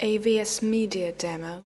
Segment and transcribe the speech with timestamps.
[0.00, 1.64] AVS Media Demo.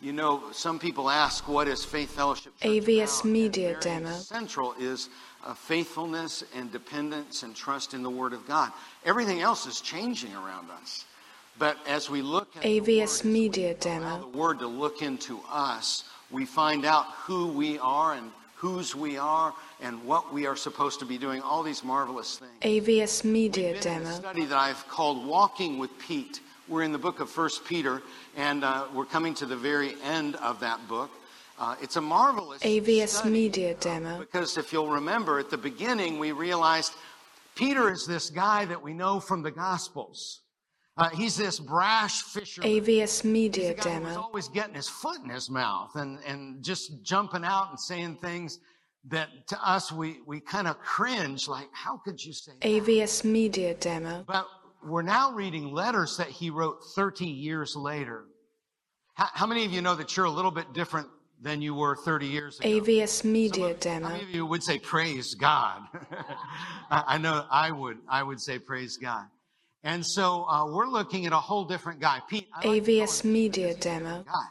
[0.00, 3.24] You know, some people ask, what is Faith Fellowship Church AVS about?
[3.30, 4.10] Media Demo.
[4.10, 5.08] Central is
[5.46, 8.72] uh, faithfulness and dependence and trust in the Word of God.
[9.04, 11.04] Everything else is changing around us.
[11.60, 14.20] But as we look at the AVS Word, as we Media Demo.
[14.32, 19.16] the Word to look into us, we find out who we are and whose we
[19.16, 22.50] are and what we are supposed to be doing, all these marvelous things.
[22.62, 24.16] AVS Media We've been in a Demo.
[24.16, 26.40] study that I've called Walking with Pete.
[26.66, 28.02] We're in the book of First Peter,
[28.36, 31.10] and uh, we're coming to the very end of that book.
[31.56, 34.18] Uh, it's a marvelous AVS study, Media uh, Demo.
[34.18, 36.92] because if you'll remember, at the beginning we realized
[37.54, 40.40] Peter is this guy that we know from the Gospels.
[40.98, 42.68] Uh, he's this brash fisherman.
[42.68, 46.62] AVS He's Media guy who was always getting his foot in his mouth and, and
[46.62, 48.58] just jumping out and saying things
[49.06, 52.68] that to us we, we kind of cringe, like, how could you say that?
[52.68, 54.24] AVS Media Demo.
[54.26, 54.46] But
[54.84, 58.24] we're now reading letters that he wrote 30 years later.
[59.14, 61.06] How, how many of you know that you're a little bit different
[61.40, 62.68] than you were 30 years ago?
[62.68, 64.08] AVS Media of- How Demo.
[64.08, 65.82] many of you would say praise God?
[66.90, 67.98] I I know I would.
[68.08, 69.26] I would say praise God.
[69.84, 72.20] And so uh, we're looking at a whole different guy.
[72.28, 74.24] Pete, I like AVS Media because he's a Demo.
[74.24, 74.48] guy.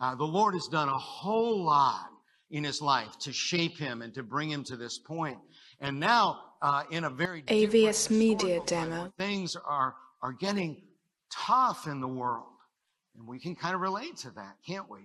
[0.00, 2.06] Uh, the Lord has done a whole lot
[2.50, 5.38] in his life to shape him and to bring him to this point.
[5.80, 9.12] And now, uh, in a very different AVS Media Demo.
[9.18, 10.82] things are are getting
[11.30, 12.46] tough in the world,
[13.18, 15.00] and we can kind of relate to that, can't we?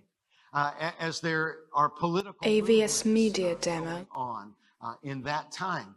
[0.53, 4.07] Uh, as there are political AVS Media uh, Demo.
[4.13, 5.95] on uh, in that time.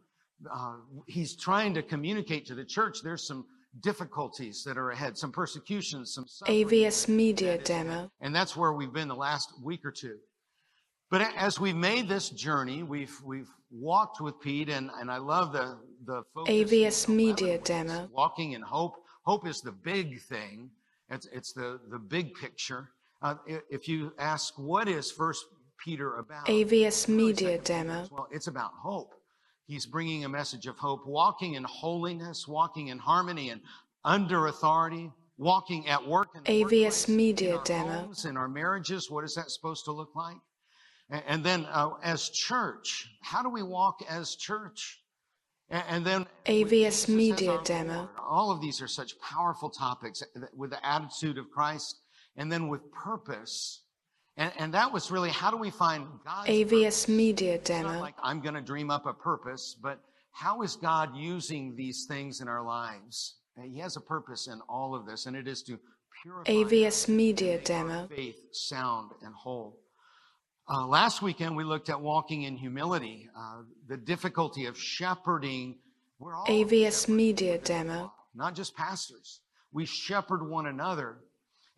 [0.50, 0.76] Uh,
[1.06, 3.44] he's trying to communicate to the church there's some
[3.80, 7.86] difficulties that are ahead, some persecutions, some AVS Media that is ahead.
[7.86, 8.10] Demo.
[8.20, 10.18] And that's where we've been the last week or two.
[11.10, 15.52] But as we've made this journey, we've we've walked with Pete, and, and I love
[15.52, 16.54] the the focus.
[16.54, 18.08] AVS Media Demo.
[18.12, 18.94] Walking in hope.
[19.24, 20.70] Hope is the big thing.
[21.10, 22.88] It's it's the the big picture.
[23.20, 25.44] Uh, if you ask what is First
[25.84, 28.08] Peter about, AVS Media Demo.
[28.10, 29.12] Well, it's about hope.
[29.66, 33.60] He's bringing a message of hope, walking in holiness, walking in harmony and
[34.04, 37.90] under authority, walking at work in AVS in Media our Demo.
[37.90, 39.10] homes, in our marriages.
[39.10, 40.36] What is that supposed to look like?
[41.10, 45.00] And then uh, as church, how do we walk as church?
[45.68, 47.94] And then AVS Media Demo.
[47.94, 48.08] Lord.
[48.18, 51.98] All of these are such powerful topics uh, with the attitude of Christ
[52.36, 53.82] and then with purpose.
[54.36, 57.08] And, and that was really how do we find God's AVS purpose?
[57.08, 58.00] Media Demo.
[58.00, 60.00] like I'm going to dream up a purpose, but
[60.32, 63.36] how is God using these things in our lives?
[63.62, 65.78] He has a purpose in all of this, and it is to
[66.22, 68.06] purify AVS Media our Demo.
[68.08, 69.78] faith sound and whole.
[70.68, 75.76] Uh, last weekend, we looked at walking in humility, uh, the difficulty of shepherding.
[76.18, 78.12] We're all AVS Media Demo.
[78.34, 79.40] not just pastors.
[79.72, 81.18] We shepherd one another,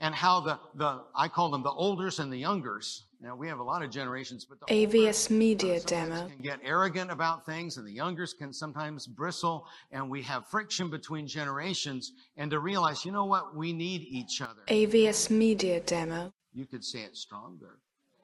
[0.00, 3.06] and how the the I call them the olders and the youngers.
[3.20, 6.28] Now we have a lot of generations, but the AVS olders, Media Demo.
[6.28, 10.90] can get arrogant about things, and the youngers can sometimes bristle, and we have friction
[10.90, 12.12] between generations.
[12.36, 14.60] And to realize, you know what, we need each other.
[14.68, 16.32] AVS Media Demo.
[16.52, 17.78] You could say it stronger.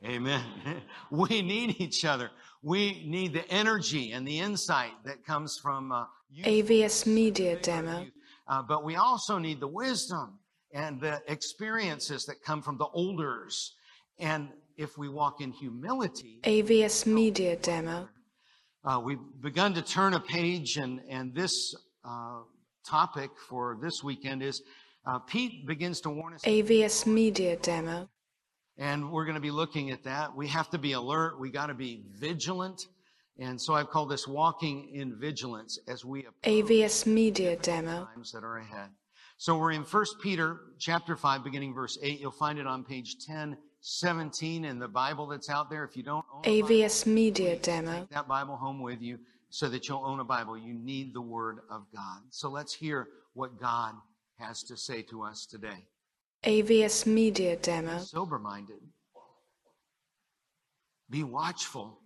[0.05, 0.45] Amen.
[1.11, 2.31] we need each other.
[2.63, 6.05] We need the energy and the insight that comes from uh,
[6.43, 8.07] AVS Media Demo.
[8.47, 10.40] Uh, but we also need the wisdom
[10.73, 13.75] and the experiences that come from the elders.
[14.19, 18.09] And if we walk in humility, AVS Media Demo.
[18.85, 22.41] uh, we've begun to turn a page, and, and this uh,
[22.87, 24.63] topic for this weekend is
[25.07, 26.43] uh, Pete begins to warn us.
[26.43, 28.09] AVS Media Demo.
[28.79, 30.35] And we're going to be looking at that.
[30.35, 31.39] We have to be alert.
[31.39, 32.87] We got to be vigilant.
[33.39, 38.09] And so I've called this walking in vigilance as we approach AVS Media Demo.
[38.15, 38.91] times that are ahead.
[39.41, 42.21] So we're in 1 Peter chapter 5, beginning verse 8.
[42.21, 45.83] You'll find it on page 1017 in the Bible that's out there.
[45.83, 48.01] If you don't own a Bible, AVS Media Demo.
[48.01, 49.19] take that Bible home with you
[49.49, 50.59] so that you'll own a Bible.
[50.59, 52.21] You need the Word of God.
[52.29, 53.95] So let's hear what God
[54.39, 55.87] has to say to us today.
[56.45, 57.97] AVS Media Demo.
[57.97, 58.83] sober minded.
[61.09, 61.99] Be watchful.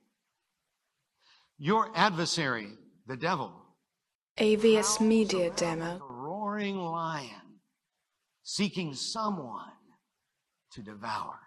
[1.59, 2.69] Your adversary,
[3.09, 3.53] the devil,
[4.39, 6.01] AVS Media Demo.
[6.55, 7.59] Roaring lion,
[8.45, 9.73] seeking someone
[10.73, 11.39] to devour.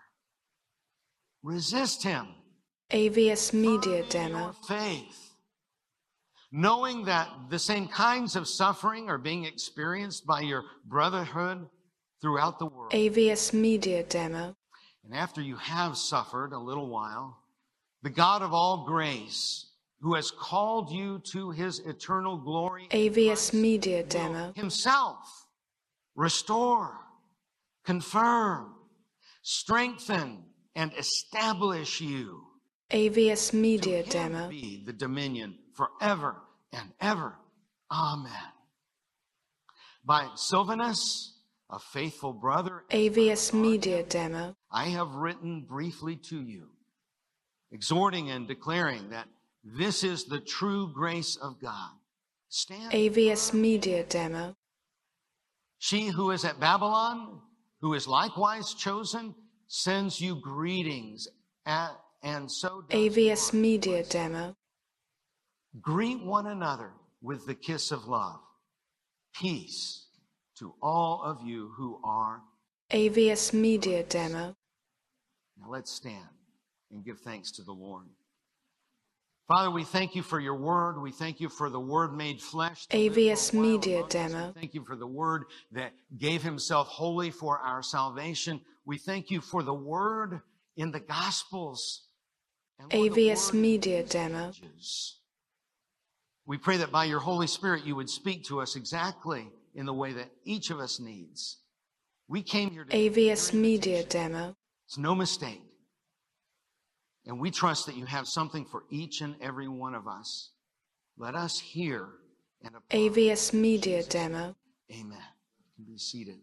[1.43, 2.27] Resist him.
[2.91, 4.53] AVS Media Demo.
[4.67, 5.33] faith,
[6.51, 11.67] knowing that the same kinds of suffering are being experienced by your brotherhood
[12.21, 12.91] throughout the world.
[12.91, 14.55] AVS Media Demo.
[15.03, 17.37] And after you have suffered a little while,
[18.03, 19.65] the God of all grace,
[20.01, 22.87] who has called you to his eternal glory.
[22.91, 24.53] AVS Media Demo.
[24.55, 25.47] Himself
[26.15, 26.97] restore,
[27.83, 28.73] confirm,
[29.41, 30.43] strengthen,
[30.75, 32.43] and establish you.
[32.91, 34.49] AVS To Media Demo.
[34.49, 36.35] be the dominion forever
[36.71, 37.35] and ever.
[37.91, 38.31] Amen.
[40.05, 41.33] By Silvanus,
[41.69, 44.55] a faithful brother, AVS Media Demo.
[44.71, 46.67] I have written briefly to you,
[47.71, 49.27] exhorting and declaring that
[49.75, 51.91] this is the true grace of God.
[52.49, 52.91] Stand.
[52.93, 53.53] AVS.
[53.53, 54.55] Media Demo.
[55.79, 57.41] She who is at Babylon,
[57.81, 59.35] who is likewise chosen,
[59.67, 61.27] sends you greetings,
[61.65, 61.91] at,
[62.23, 63.53] and so does AVS.
[63.53, 64.55] Media Demo.
[65.81, 66.91] Greet one another
[67.21, 68.39] with the kiss of love.
[69.35, 70.07] Peace
[70.57, 72.41] to all of you who are.
[72.91, 74.55] AVS Media Demo.
[75.59, 76.29] Now let's stand
[76.91, 78.05] and give thanks to the Lord.
[79.47, 81.01] Father, we thank you for your word.
[81.01, 82.85] We thank you for the word made flesh.
[82.87, 84.03] to live for a AVS Media.
[84.09, 84.51] Demo.
[84.53, 88.59] Thank you for the word that gave himself wholly for our salvation.
[88.85, 90.41] We thank you for the word
[90.75, 92.09] in the Gospels.
[92.89, 94.51] AVS Media Demo.
[96.45, 99.93] We pray that by your Holy Spirit you would speak to us exactly in the
[99.93, 101.57] way that each of us needs.
[102.27, 104.55] We came here to AVS Media Demo.
[104.85, 105.66] it's no mistake.
[107.27, 110.51] And we trust that you have something for each and every one of us.
[111.17, 112.07] Let us hear
[112.63, 112.97] and apply.
[112.97, 114.55] AVS Media Demo.
[114.89, 115.19] Amen.
[115.59, 116.37] You can be seated.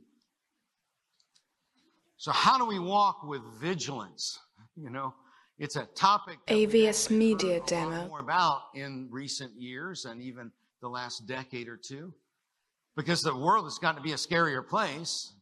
[2.18, 4.38] So, how do we walk with vigilance?
[4.76, 5.14] You know,
[5.56, 8.08] it's a topic AVS Media heard a lot Demo.
[8.08, 10.50] more about in recent years and even
[10.82, 12.12] the last decade or two,
[12.96, 15.32] because the world has gotten to be a scarier place.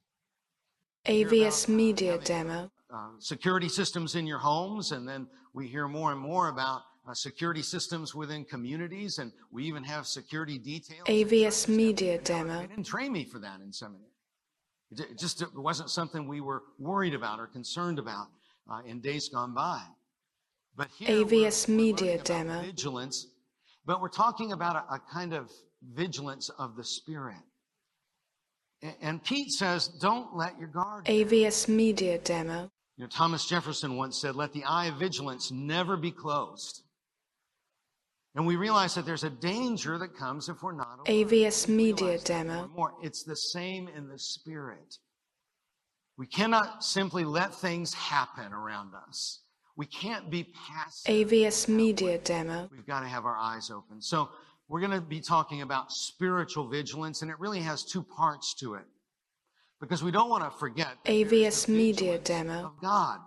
[1.06, 2.70] AVS Media Demo.
[2.92, 7.14] Uh, security systems in your homes, and then we hear more and more about uh,
[7.14, 11.06] security systems within communities, and we even have security details.
[11.06, 11.68] AVS.
[11.68, 12.60] Media They Demo.
[12.60, 14.06] didn't train me for that in seminary.
[14.90, 18.26] It just it wasn't something we were worried about or concerned about
[18.70, 19.80] uh, in days gone by.
[20.76, 22.60] But here we're- AVS we're Media about Demo.
[22.62, 23.26] vigilance,
[23.86, 25.50] but we're talking about a, a kind of
[25.94, 27.36] vigilance of the spirit.
[29.00, 31.04] And Pete says, don't let your guard.
[31.06, 32.68] AVS Media Demo.
[32.96, 36.82] You know, Thomas Jefferson once said, let the eye of vigilance never be closed.
[38.34, 41.06] And we realize that there's a danger that comes if we're not alert.
[41.06, 42.68] AVS Media realize that more Demo.
[42.68, 42.92] more.
[43.02, 44.96] It's the same in the spirit.
[46.16, 49.40] We cannot simply let things happen around us.
[49.76, 51.12] We can't be passive.
[51.12, 52.68] AVS Media Demo.
[52.70, 54.00] We've got to have our eyes open.
[54.00, 54.28] So
[54.68, 58.74] we're going to be talking about spiritual vigilance, and it really has two parts to
[58.74, 58.84] it.
[59.82, 62.66] Because we don't want to forget AVS Media Demo.
[62.66, 63.18] of God.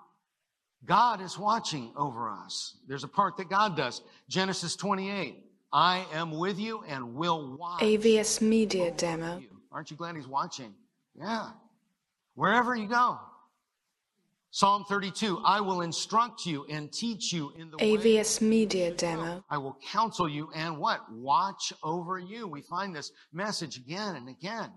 [0.86, 2.78] God is watching over us.
[2.88, 4.02] There's a part that God does.
[4.30, 5.36] Genesis 28.
[5.74, 7.82] I am with you and will watch.
[7.82, 9.38] AVS Media Demo.
[9.38, 9.50] you.
[9.70, 10.74] Aren't you glad he's watching?
[11.14, 11.50] Yeah.
[12.36, 13.20] Wherever you go.
[14.52, 15.42] Psalm 32.
[15.44, 18.94] I will instruct you and teach you in the way AVS Media.
[18.94, 19.44] Demo.
[19.50, 21.02] I will counsel you and what?
[21.12, 22.48] Watch over you.
[22.48, 24.72] We find this message again and again.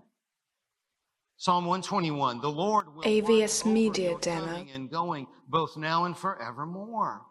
[1.39, 2.41] Psalm 121.
[2.41, 4.45] The Lord will AVS Media your Demo.
[4.45, 7.21] coming and going both now and forevermore.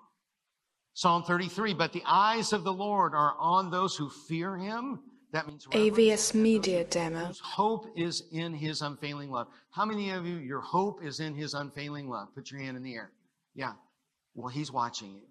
[0.94, 1.74] Psalm 33.
[1.74, 5.00] But the eyes of the Lord are on those who fear him.
[5.32, 7.30] That means AVS Media Demo.
[7.42, 9.48] hope is in his unfailing love.
[9.72, 12.28] How many of you, your hope is in his unfailing love?
[12.34, 13.12] Put your hand in the air.
[13.54, 13.74] Yeah.
[14.34, 15.22] Well, he's watching you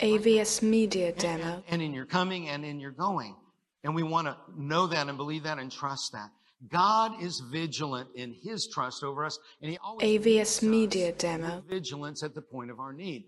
[0.00, 1.44] AVS Media and- Demo.
[1.54, 3.34] and, and in your coming and in your going.
[3.82, 6.28] And we want to know that and believe that and trust that.
[6.68, 11.62] God is vigilant in his trust over us, and he always AVS Media Demo.
[11.68, 13.24] vigilance at the point of our need.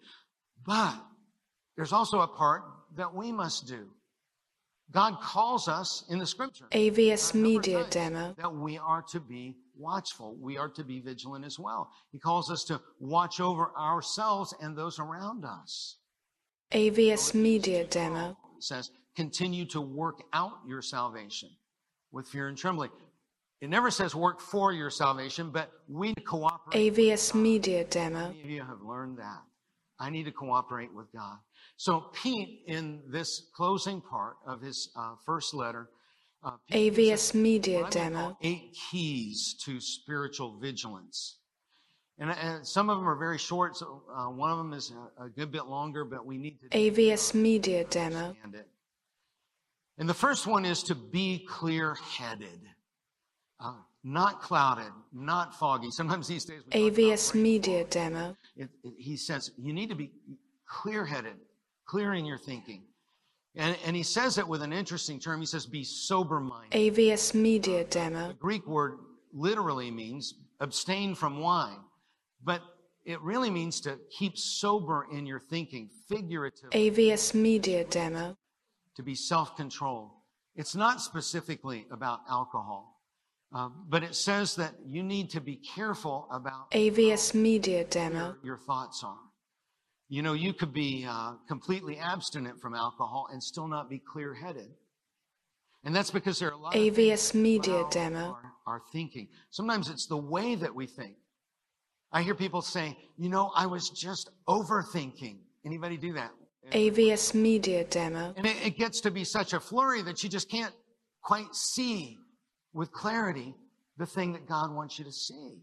[0.67, 0.95] But
[1.77, 2.63] there's also a part
[2.97, 3.89] that we must do.
[4.91, 8.35] God calls us in the scripture AVS a number of Media Demo.
[8.39, 10.37] that we are to be watchful.
[10.41, 11.91] We are to be vigilant as well.
[12.11, 15.99] He calls us to watch over ourselves and those around us.
[16.73, 18.37] AVS Media Demo.
[18.61, 21.51] Says, continue to work out your salvation
[22.11, 22.91] with fear and trembling.
[23.61, 26.95] It never says work for your salvation, but we cooperate.
[26.95, 28.29] AVS Media Demo.
[28.29, 29.43] many of you have learned that?
[29.99, 31.39] I need to cooperate with God.
[31.77, 35.89] So Pete, in this closing part of his uh, first letter,
[36.45, 38.39] uh, Pete gives us AVS Media what I'm gonna call Demo.
[38.43, 41.39] eight keys to spiritual vigilance.
[42.21, 43.77] And, and some of them are very short.
[43.77, 46.69] So uh, one of them is a, a good bit longer, but we need to
[46.69, 48.37] AVS Media Demo.
[48.55, 48.69] it.
[49.99, 52.61] And the first one is to be clear-headed,
[53.61, 53.75] uh,
[54.05, 55.91] not clouded, not foggy.
[55.91, 57.85] Sometimes these days we talk about AVS Media.
[57.85, 58.37] Demo.
[58.57, 60.11] It, it, he says you need to be
[60.67, 61.37] clear-headed,
[61.87, 62.83] clear in your thinking.
[63.57, 65.41] And, and he says it with an interesting term.
[65.41, 66.73] He says, be sober minded.
[66.73, 68.29] AVS Media Demo.
[68.29, 68.99] The Greek word
[69.33, 71.81] literally means abstain from wine,
[72.45, 72.63] but
[73.05, 78.37] it really means to keep sober in your thinking, figuratively, AVS Media Demo.
[78.95, 80.11] to be self controlled.
[80.55, 82.98] It's not specifically about alcohol,
[83.55, 88.37] uh, but it says that you need to be careful about AVS Media your, Demo.
[88.43, 89.17] your thoughts are.
[90.11, 94.35] You know, you could be uh, completely abstinent from alcohol and still not be clear
[94.35, 94.69] headed.
[95.85, 98.37] And that's because there are a lot of AVS Media Demo.
[98.37, 99.29] Our, our thinking.
[99.51, 101.17] Sometimes it's the way that we think.
[102.13, 105.39] I hear people say, you know, I was just overthinking.
[105.65, 106.31] Anybody do that?
[106.73, 108.35] AVS Media Demo.
[108.37, 110.75] And it, it gets to be such a flurry that you just can't
[111.23, 112.19] quite see
[112.73, 113.55] with clarity
[113.97, 115.59] the thing that God wants you to see.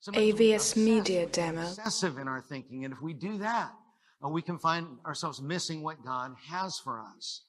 [0.00, 1.62] Sometimes AVS Media Demo.
[1.62, 2.84] Obsessive in our thinking.
[2.84, 3.70] And if we do that,
[4.24, 7.42] uh, we can find ourselves missing what God has for us.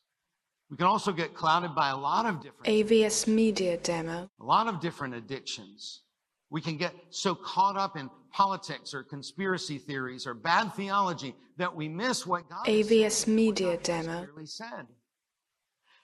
[0.70, 4.30] We can also get clouded by a lot of different AVS Media Demo.
[4.40, 6.02] a lot of different addictions.
[6.50, 11.74] We can get so caught up in politics or conspiracy theories or bad theology that
[11.74, 14.28] we miss what God AVS Media Demo.
[14.46, 14.88] said.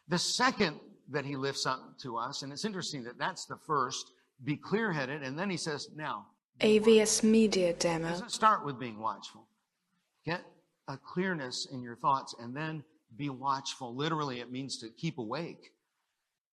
[0.09, 4.11] The second that he lifts up to us, and it's interesting that that's the first,
[4.43, 6.27] be clear headed, and then he says, now,
[6.59, 8.09] AVS Media Demo.
[8.09, 9.47] doesn't start with being watchful.
[10.25, 10.41] Get
[10.87, 12.83] a clearness in your thoughts and then
[13.15, 13.95] be watchful.
[13.95, 15.71] Literally, it means to keep awake.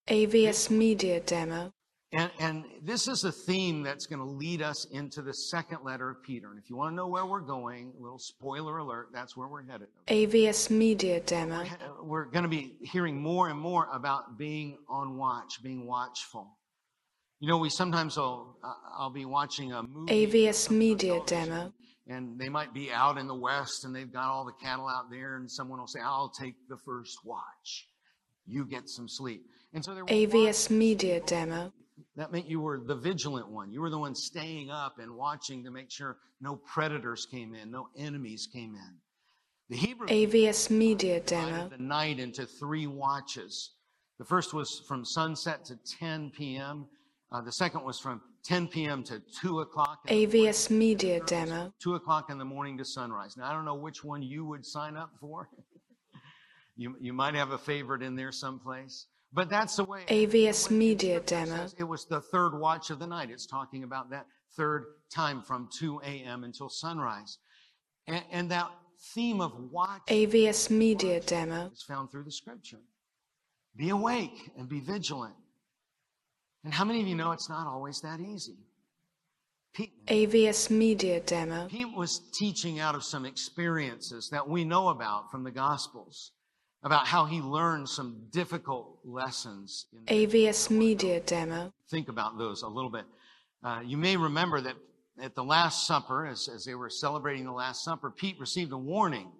[0.09, 1.73] AVS Media Demo.
[2.15, 6.11] And, and this is a theme that's going to lead us into the second letter
[6.11, 6.51] of Peter.
[6.51, 9.49] And if you want to know where we're going, a little spoiler alert, that's where
[9.49, 9.89] we're headed.
[10.07, 11.65] AVS Media Demo.
[12.03, 16.57] We're going to be hearing more and more about being on watch, being watchful.
[17.41, 20.27] You know, we sometimes will, uh, I'll be watching a movie.
[20.27, 21.73] AVS Media Demo.
[22.07, 25.11] And they might be out in the West and they've got all the cattle out
[25.11, 27.89] there, and someone will say, I'll take the first watch.
[28.47, 29.47] You get some sleep.
[29.73, 31.73] And so they're AVS Media Demo.
[32.17, 33.73] That meant you were the vigilant one.
[33.73, 37.71] You were the one staying up and watching to make sure no predators came in,
[37.71, 38.95] no enemies came in.
[39.71, 41.69] The Hebrew AVS Media Demo.
[41.69, 43.73] the night into three watches.
[44.19, 46.87] The first was from sunset to 10 p.m.
[47.33, 49.03] Uh, the second was from 10 p.m.
[49.05, 50.01] to 2 o'clock.
[50.07, 50.53] in the morning.
[50.53, 51.73] AVS Media Demo.
[51.83, 53.37] 2 o'clock in the morning to sunrise.
[53.37, 55.49] Now, I don't know which one you would sign up for.
[56.77, 59.07] you, you might have a favorite in there someplace.
[59.35, 60.05] But that's the way.
[60.07, 61.67] AVS Media Demo.
[61.77, 63.31] It was the third watch of the night.
[63.31, 64.27] It's talking about that
[64.57, 66.45] third time from 2 a.m.
[66.45, 67.39] until sunrise.
[68.07, 68.71] And, and that
[69.13, 71.71] theme of watch AVS Media Demo.
[71.75, 72.79] is found through the scripture.
[73.77, 75.35] Be awake and be vigilant.
[76.63, 78.57] And how many of you know it's not always that easy?
[79.75, 81.67] Pete, AVS Media Demo.
[81.67, 86.31] Pete was teaching out of some experiences that we know about from the Gospels
[86.85, 89.87] about how he learned some difficult lessons.
[89.93, 91.73] In AVS Media Demo.
[91.91, 93.05] think about those a little bit.
[93.65, 94.77] Uh, you may remember that
[95.21, 98.79] at the Last Supper, as, as they were celebrating the Last Supper, Pete received a
[98.79, 99.33] warning.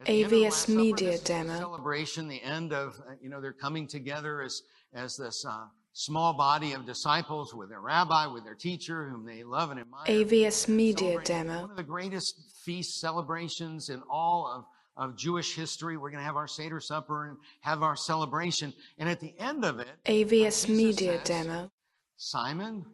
[0.00, 1.58] At the end of the AVS Last Supper, Media the Demo.
[1.58, 4.62] celebration, the end of, uh, you know, they're coming together as,
[4.92, 9.44] as this uh, small body of disciples with their rabbi, with their teacher, whom they
[9.44, 10.06] love and admire.
[10.06, 11.60] AVS Media Demo.
[11.60, 14.64] One of the greatest feast celebrations in all of,
[14.96, 15.96] of Jewish history.
[15.96, 18.72] We're going to have our Seder supper and have our celebration.
[18.98, 21.70] And at the end of it, AVS Media says, Demo.
[22.16, 22.84] Simon,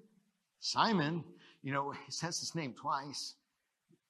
[0.60, 1.24] Simon,
[1.62, 3.34] you know, he says his name twice.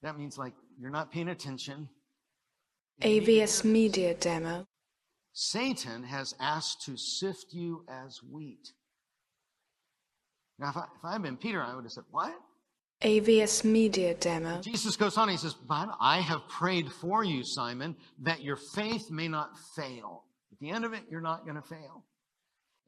[0.02, 1.88] That means like you're not paying attention.
[3.02, 3.64] You need to hear AVS.
[3.64, 4.66] Media Demo.
[5.32, 8.72] Satan has asked to sift you as wheat.
[10.58, 12.34] Now, if I, if I had been Peter, I would have said, What?
[13.02, 14.60] AVS Media Demo.
[14.60, 19.10] Jesus goes on, he says, But I have prayed for you, Simon, that your faith
[19.10, 20.24] may not fail.
[20.52, 22.04] At the end of it, you're not going to fail.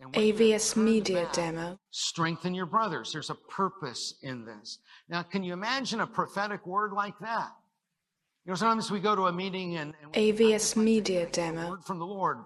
[0.01, 1.79] And when you have AVS Media back, Demo.
[1.91, 3.13] Strengthen your brothers.
[3.13, 4.79] There's a purpose in this.
[5.09, 7.51] Now, can you imagine a prophetic word like that?
[8.45, 11.71] You know, sometimes we go to a meeting and, and AVS like Media Demo.
[11.71, 12.39] word from the Lord.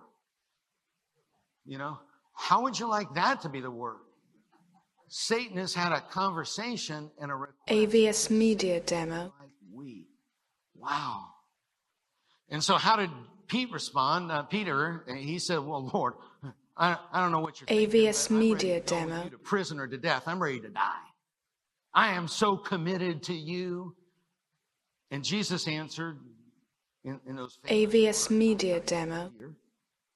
[1.65, 1.99] You know,
[2.35, 3.99] how would you like that to be the word?
[5.17, 9.33] Satan has had a conversation and a request AVS Media Demo.
[9.39, 10.09] like wheat.
[10.75, 11.27] Wow.
[12.49, 13.11] And so, how did
[13.47, 14.33] Pete respond?
[14.33, 16.15] Uh, Peter, he said, "Well, Lord,
[16.77, 19.29] I, I don't know what you're thinking, AVS ready Media to go with Demo.
[19.29, 20.25] to prison or to death.
[20.27, 21.07] I'm ready to die.
[21.95, 23.95] I am so committed to you."
[25.13, 26.19] And Jesus answered
[27.05, 29.31] in, in those AVS words, Media Demo.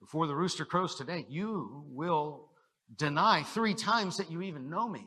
[0.00, 2.48] Before the rooster crows today, you will
[2.97, 5.07] deny three times that you even know me.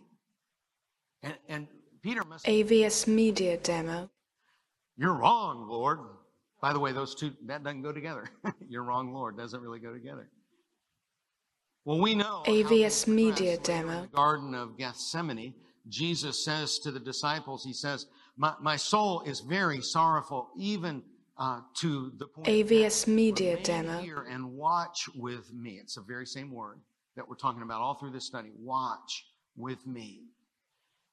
[1.23, 1.67] And, and
[2.01, 4.09] Peter must AVS Media Demo.
[4.97, 5.99] You're wrong, Lord.
[6.61, 8.25] By the way, those two, that doesn't go together.
[8.69, 10.29] You're wrong, Lord, doesn't really go together.
[11.85, 12.43] Well, we know.
[12.45, 13.67] AVS Media progress.
[13.67, 14.01] Later in Demo.
[14.01, 15.55] the Garden of Gethsemane,
[15.89, 18.05] Jesus says to the disciples, He says,
[18.37, 21.01] My, my soul is very sorrowful, even
[21.37, 23.07] uh, to the point AVS.
[23.07, 23.99] Media Demo.
[23.99, 25.79] here and watch with me.
[25.81, 26.79] It's the very same word
[27.15, 28.51] that we're talking about all through this study.
[28.57, 29.25] Watch
[29.55, 30.23] with me.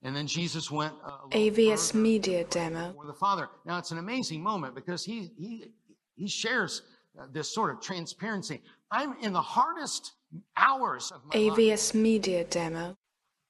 [0.03, 2.93] And then Jesus went a AVS Media Demo.
[2.93, 3.49] for the Father.
[3.67, 5.73] Now it's an amazing moment because he he
[6.15, 6.83] he shares
[7.19, 8.63] uh, this sort of transparency.
[8.93, 10.13] I'm in the hardest
[10.57, 11.59] hours of my life.
[11.59, 12.97] AVS Media Demo.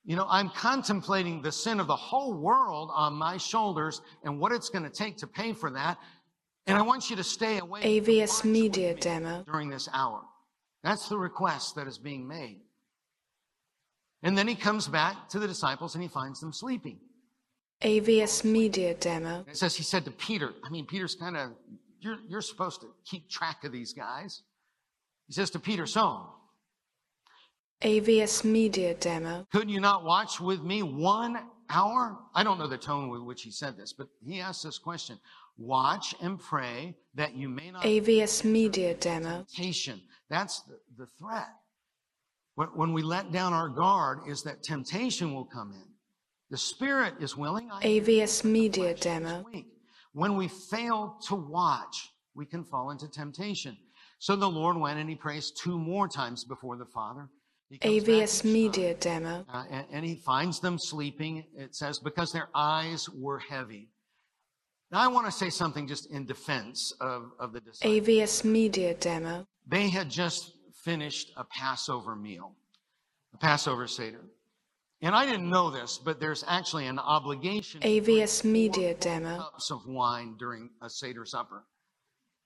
[0.04, 4.52] You know, I'm contemplating the sin of the whole world on my shoulders and what
[4.52, 5.98] it's going to take to pay for that.
[6.66, 8.00] And I want you to stay away.
[8.00, 9.42] AVS Media me Demo.
[9.44, 10.22] during this hour.
[10.82, 12.60] That's the request that is being made.
[14.22, 16.98] And then he comes back to the disciples and he finds them sleeping.
[17.82, 19.44] AVS Media Demo.
[19.48, 21.50] It says he said to Peter, I mean, Peter's kind of,
[22.00, 24.42] you're, you're supposed to keep track of these guys.
[25.28, 26.26] He says to Peter, so
[27.82, 29.46] AVS Media Demo.
[29.52, 31.38] could you not watch with me one
[31.70, 32.18] hour?
[32.34, 35.18] I don't know the tone with which he said this, but he asked this question.
[35.56, 39.44] Watch and pray that you may not AVS Media Demo.
[39.48, 40.00] temptation.
[40.30, 41.48] That's the, the threat.
[42.54, 45.88] When, when we let down our guard is that temptation will come in.
[46.50, 47.68] The spirit is willing.
[47.68, 49.44] AVS Media Demo.
[49.52, 49.66] weak.
[50.12, 53.76] When we fail to watch, we can fall into temptation.
[54.18, 57.28] So the Lord went and he prays two more times before the Father.
[57.70, 59.44] He comes back AVS Media time, Demo.
[59.52, 61.44] uh, and, and he finds them sleeping.
[61.54, 63.90] It says, because their eyes were heavy.
[64.90, 68.08] Now, I want to say something just in defense of, of the disciples.
[68.08, 69.46] AVS Media Demo.
[69.68, 72.52] They had just finished a Passover meal,
[73.34, 74.24] a Passover Seder.
[75.00, 79.36] And I didn't know this, but there's actually an obligation to AVS Media Demo.
[79.38, 81.64] cups of wine during a Seder supper.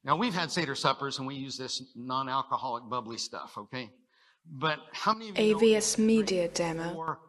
[0.04, 3.90] Now, we've had Seder suppers and we use this non alcoholic bubbly stuff, okay?
[4.44, 6.92] But how many of you AVS Media Demo.
[6.92, 7.20] four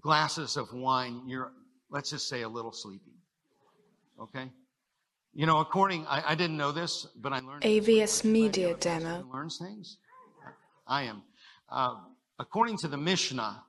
[0.00, 1.50] glasses of wine, you're,
[1.90, 3.16] let's just say, a little sleepy,
[4.20, 4.50] okay?
[5.38, 7.62] You know, according, I, I didn't know this, but I learned.
[7.62, 9.28] AVS Media you're a pastor Demo.
[9.32, 9.98] Learns things.
[10.84, 11.22] I am.
[11.68, 11.94] Uh,
[12.40, 13.62] according to the Mishnah,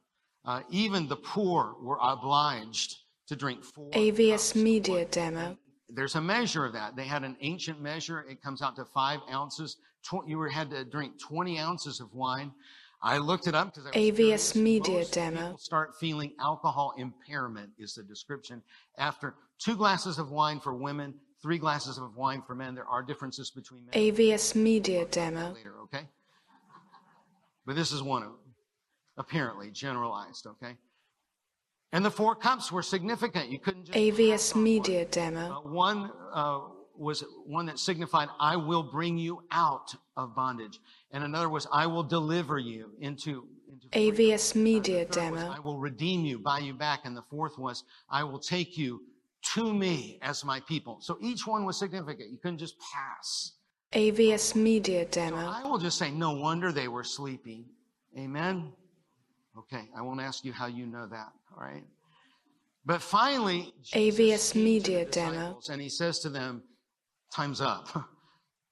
[0.46, 2.96] uh, even the poor were obliged
[3.28, 3.92] to drink four.
[3.92, 5.06] AVS Media.
[5.06, 5.60] Demo.
[5.88, 6.96] There's a measure of that.
[6.96, 8.26] They had an ancient measure.
[8.28, 9.78] It comes out to five ounces.
[10.02, 12.52] Tw- you were, had to drink 20 ounces of wine.
[13.04, 14.56] I looked it up because AVS curious.
[14.56, 15.56] Media Most Demo.
[15.58, 18.64] start feeling alcohol impairment is the description
[18.98, 22.76] after two glasses of wine for women, three glasses of wine for men.
[22.76, 25.54] There are differences between men AVS Media Demo.
[25.54, 26.08] later, okay?
[27.66, 28.54] But this is one of them,
[29.18, 30.76] apparently generalized, okay?
[31.92, 33.50] And the four cups were significant.
[33.50, 34.64] You couldn't just AVS on one.
[34.64, 35.62] Media Uh, Demo.
[35.64, 36.60] one uh,
[36.96, 40.80] was one that signified, I will bring you out of bondage.
[41.12, 43.88] And another was, I will deliver you into, into.
[43.94, 45.52] AVS Media third was, Demo.
[45.52, 47.02] I will redeem you, buy you back.
[47.06, 49.02] And the fourth was, I will take you
[49.42, 50.98] to me as my people.
[51.02, 52.32] So each one was significant.
[52.32, 53.54] You couldn't just pass.
[53.94, 55.38] AVS Media So Demo.
[55.38, 57.66] I will just say, no wonder they were sleeping.
[58.18, 58.74] Amen.
[59.58, 61.84] Okay, I won't ask you how you know that, all right?
[62.86, 65.60] But finally, Jesus AVS speaks to the Media Demo.
[65.70, 66.64] And he says to them,
[67.34, 67.88] time's up.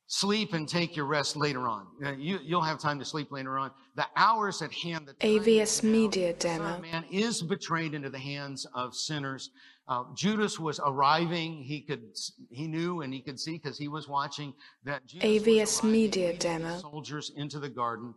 [0.09, 1.87] Sleep and take your rest later on.
[2.17, 3.71] You, you'll have time to sleep later on.
[3.97, 5.05] The hour's at hand.
[5.05, 5.83] The AVS.
[5.83, 6.79] Media Demo.
[6.79, 9.49] Man is betrayed into the hands of sinners.
[9.87, 11.63] Uh, Judas was arriving.
[11.63, 12.03] He could,
[12.49, 16.77] he knew and he could see because he was watching that Jesus AVS Media Demo.
[16.79, 18.13] soldiers into the garden.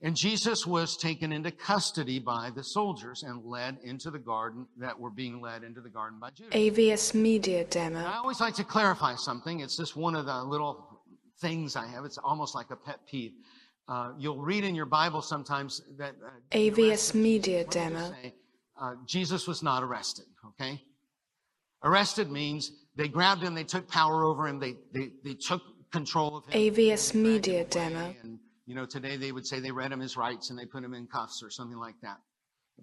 [0.00, 4.98] And Jesus was taken into custody by the soldiers and led into the garden that
[4.98, 6.54] were being led into the garden by Judas.
[6.54, 7.98] AVS Media demo.
[7.98, 9.58] I always like to clarify something.
[9.58, 11.00] It's just one of the little
[11.40, 12.04] things I have.
[12.04, 13.32] It's almost like a pet peeve.
[13.88, 17.74] Uh, you'll read in your Bible sometimes that uh, AVS Media Jesus.
[17.74, 18.14] Let me just Demo.
[18.22, 18.34] say,
[18.80, 20.26] uh, Jesus was not arrested.
[20.46, 20.80] Okay,
[21.82, 25.62] arrested means they grabbed him, they took power over him, they they they took
[25.92, 26.72] control of him.
[26.72, 27.64] AVS and they dragged Media.
[27.64, 28.14] Demo.
[28.22, 30.84] And you know, today they would say they read him his rights and they put
[30.84, 32.18] him in cuffs or something like that.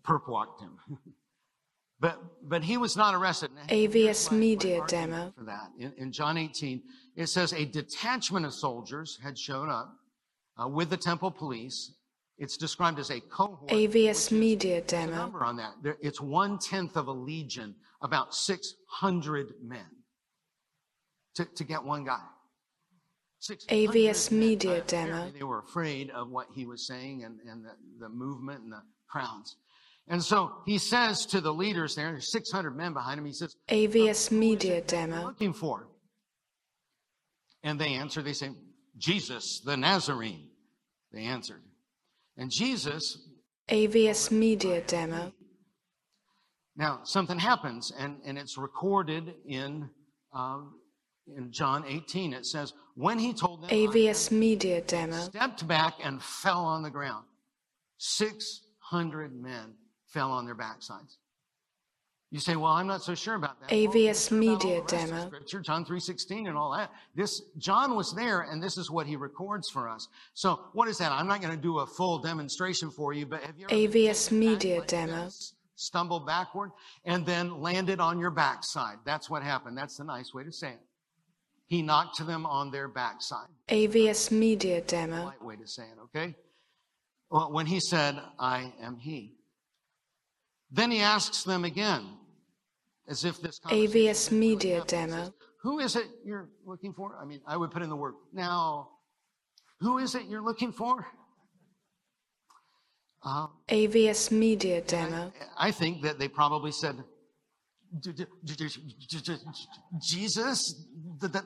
[0.04, 0.80] Perp walked him.
[2.00, 3.52] But but he was not arrested.
[3.56, 5.34] Now, AVS Media Demo.
[5.38, 6.82] For that, in, in John 18,
[7.16, 9.94] it says a detachment of soldiers had shown up
[10.62, 11.94] uh, with the temple police.
[12.38, 13.70] It's described as a cohort.
[13.70, 15.16] AVS Media Demo.
[15.16, 15.72] number on that.
[15.82, 17.74] There, it's one tenth of a legion,
[18.06, 19.86] about 600 men,
[21.34, 22.22] to, to get one guy.
[23.42, 24.32] AVS.
[24.32, 25.32] Media Uh, Demo.
[25.32, 28.82] They were afraid of what he was saying and, and the, the movement and the
[29.10, 29.58] crowds.
[30.08, 33.56] And so he says to the leaders there, there's 600 men behind him, he says,
[33.70, 35.24] AVS "Who is Media it that you're Demo.
[35.26, 35.88] looking for?
[37.64, 38.52] And they answer, they say,
[38.98, 40.50] Jesus, the Nazarene.
[41.12, 41.62] They answered.
[42.38, 43.18] And Jesus,
[43.70, 45.34] AVS Media Demo.
[46.76, 49.90] Now something happens, and, and it's recorded in,
[50.34, 50.76] um,
[51.36, 52.34] in John 18.
[52.34, 55.16] It says, when he told them, AVS Media Demo.
[55.18, 57.26] stepped back and fell on the ground.
[57.98, 59.74] 600 men
[60.08, 61.18] fell on their backsides.
[62.32, 63.72] You say, well, I'm not so sure about that.
[63.72, 65.28] Well, AVS you're sure about all Media the rest of Demo.
[65.28, 66.92] Scripture, John 3.16 and all that.
[67.16, 70.10] This, John was there and this is what he records for us.
[70.34, 71.14] So what is that?
[71.14, 74.84] I'm not going to do a full demonstration for you, but have you AVS Media
[74.86, 75.30] Demo.
[75.76, 76.72] Stumbled backward
[77.04, 78.98] and then landed on your backside.
[79.06, 79.78] That's what happened.
[79.78, 80.80] That's the nice way to say it.
[81.68, 85.18] He knocked them on their backside AVS Media Demo.
[85.18, 86.36] polite way to say it, okay?
[87.30, 89.34] Well, when he said, I am he.
[90.72, 92.06] Then he asks them again,
[93.08, 93.70] as if this AVS
[94.30, 95.24] had really Media Demo.
[95.24, 97.18] says, Who is it you're looking for?
[97.20, 98.90] I mean, I would put in the word, now,
[99.80, 101.06] who is it you're looking for?
[103.26, 105.34] Uh, AVS Media Demo.
[105.58, 107.04] I think that they probably said,
[108.00, 108.70] "D- d- d- d-
[109.10, 109.38] d- d-
[110.00, 110.86] Jesus,
[111.20, 111.44] the, the,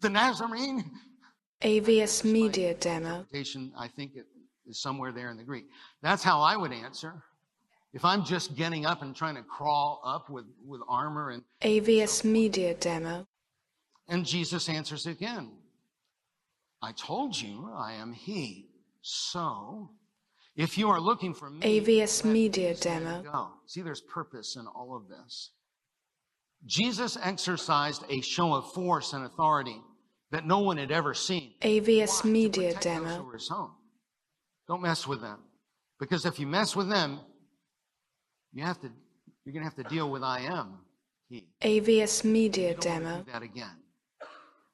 [0.00, 0.88] the Nazarene?
[1.62, 3.26] AVS Media Demo.
[3.76, 4.26] I think it
[4.68, 5.64] is somewhere there in the Greek.
[6.02, 7.24] That's how I would answer.
[7.92, 12.22] If I'm just getting up and trying to crawl up with, with armor and, AVS
[12.22, 13.26] Media Demo.
[14.08, 15.50] and Jesus answers again.
[16.80, 18.68] I told you I am he.
[19.02, 19.90] So
[20.58, 23.22] if you are looking for me, AVS Media Demo.
[23.22, 23.48] Go.
[23.66, 25.52] See, there's purpose in all of this.
[26.66, 29.80] Jesus exercised a show of force and authority
[30.32, 31.54] that no one had ever seen.
[31.62, 32.20] AVS Why?
[32.22, 33.08] To Media Demo.
[33.18, 33.70] who were his home.
[34.66, 35.38] Don't mess with them.
[36.00, 37.20] Because if you mess with them,
[38.52, 38.90] you have to
[39.44, 40.80] you're gonna have to deal with I am
[41.28, 41.46] he.
[41.62, 43.24] AVS Media You don't wanna Demo.
[43.24, 43.76] do that again.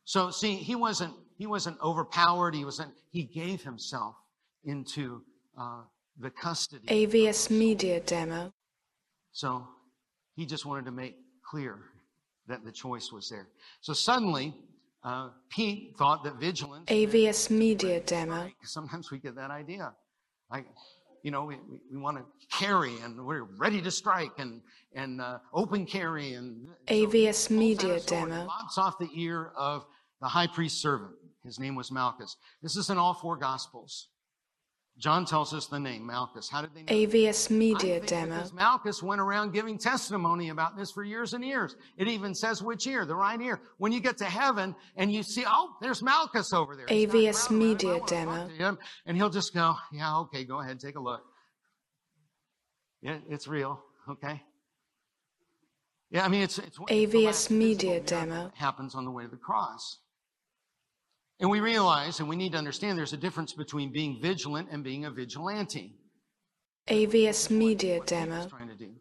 [0.05, 4.17] So see, he wasn't he wasn't overpowered, he wasn't he gave himself
[4.65, 5.23] into
[5.59, 5.83] uh,
[6.19, 6.87] the custody.
[6.87, 8.53] AVS Media Demo.
[9.33, 9.67] So
[10.37, 11.17] he just wanted to make
[11.49, 11.79] clear
[12.47, 13.49] that the choice was there.
[13.81, 14.55] So suddenly,
[15.03, 16.89] uh, Pete thought that vigilance.
[16.89, 18.51] AVS Media Demo.
[18.63, 19.93] Sometimes we get that idea.
[20.51, 20.67] Like,
[21.23, 22.25] you know, we, we, we want to
[22.57, 24.61] carry and we're ready to strike and,
[24.95, 26.35] and uh, open carry.
[26.35, 28.47] And AVS a Media Demo.
[28.47, 29.87] Lops off the ear of
[30.21, 31.13] the high priest's servant.
[31.45, 32.37] His name was Malchus.
[32.63, 34.09] This is in all four gospels.
[34.97, 36.49] John tells us the name, Malchus.
[36.49, 37.07] How did they know?
[37.07, 38.37] AVS Media Demo.
[38.37, 41.75] because Malchus went around giving testimony about this for years and years.
[41.97, 43.61] It even says which ear, the right ear.
[43.79, 46.87] When you get to heaven and you see, oh, there's Malchus over there.
[46.87, 48.49] AVS around, around, I Media Demo.
[48.49, 48.79] him.
[49.05, 51.23] And he'll just go, yeah, okay, go ahead, take a look.
[53.03, 54.41] Yeah, it's real, okay?
[56.11, 58.53] Yeah, I mean, it's, it's, AVS Media Demo.
[58.55, 59.99] happens on the way to the cross.
[61.45, 64.83] And we realize, and we need to understand, there's a difference between being vigilant and
[64.83, 65.95] being a vigilante.
[66.89, 68.47] AVS Media Demo.
[68.49, 68.95] trying to do.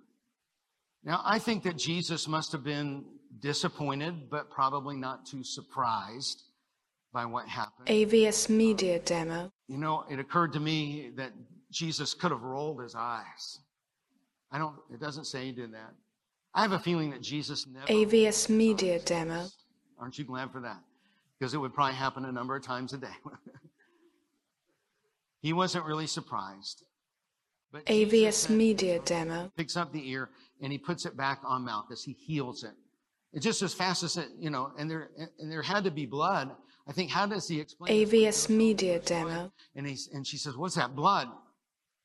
[1.06, 3.06] Now, I think that Jesus must have been
[3.40, 6.44] disappointed, but probably not too surprised
[7.14, 7.88] by what happened.
[7.88, 9.50] AVS Media Demo.
[9.70, 11.32] You know, it occurred to me that
[11.72, 13.60] Jesus could have rolled his eyes.
[14.52, 15.94] I don't, it doesn't say he did that.
[16.54, 17.88] I have a feeling that Jesus never.
[17.88, 19.48] AVS Media Demo.
[19.98, 20.82] Aren't you glad for that?
[21.40, 23.08] Because it would probably happen a number of times a day.
[25.42, 26.84] he wasn't really surprised.
[27.72, 29.52] But AVS Media Demo.
[29.58, 30.30] picks up the ear
[30.62, 32.04] and he puts it back on Malchus.
[32.04, 32.74] He heals it.
[33.34, 36.06] It's just as fast as it, you know, and there and there had to be
[36.06, 36.52] blood.
[36.88, 37.92] I think how does he explain?
[37.92, 39.52] AVS Media Demo.
[39.76, 41.30] And he's and she says, "What's that blood?"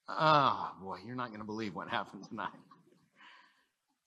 [0.09, 2.49] Oh boy, you're not going to believe what happened tonight.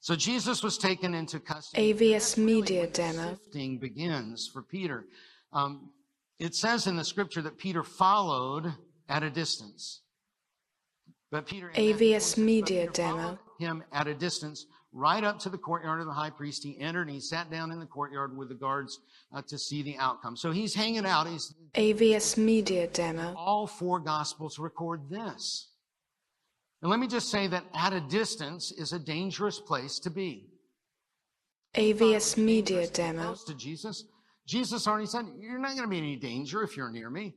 [0.02, 1.94] So Jesus was taken into custody.
[1.94, 3.38] AVS Media Demo.
[3.44, 5.06] Sifting begins for Peter.
[5.54, 5.92] Um,
[6.40, 8.74] it says in the scripture that Peter followed
[9.08, 10.02] at a distance.
[11.30, 13.40] But Peter AVS Media Peter Demo.
[13.60, 16.64] him at a distance right up to the courtyard of the high priest.
[16.64, 19.00] He entered and he sat down in the courtyard with the guards
[19.32, 20.36] uh, to see the outcome.
[20.36, 21.28] So he's hanging out.
[21.28, 23.36] He's AVS Media Demo.
[23.38, 25.68] all four gospels record this.
[26.82, 30.48] And let me just say that at a distance is a dangerous place to be.
[31.76, 33.24] AVS Media Dangerous to be Demo.
[33.24, 34.04] Close to Jesus.
[34.48, 37.36] Jesus already said, You're not going to be in any danger if you're near me.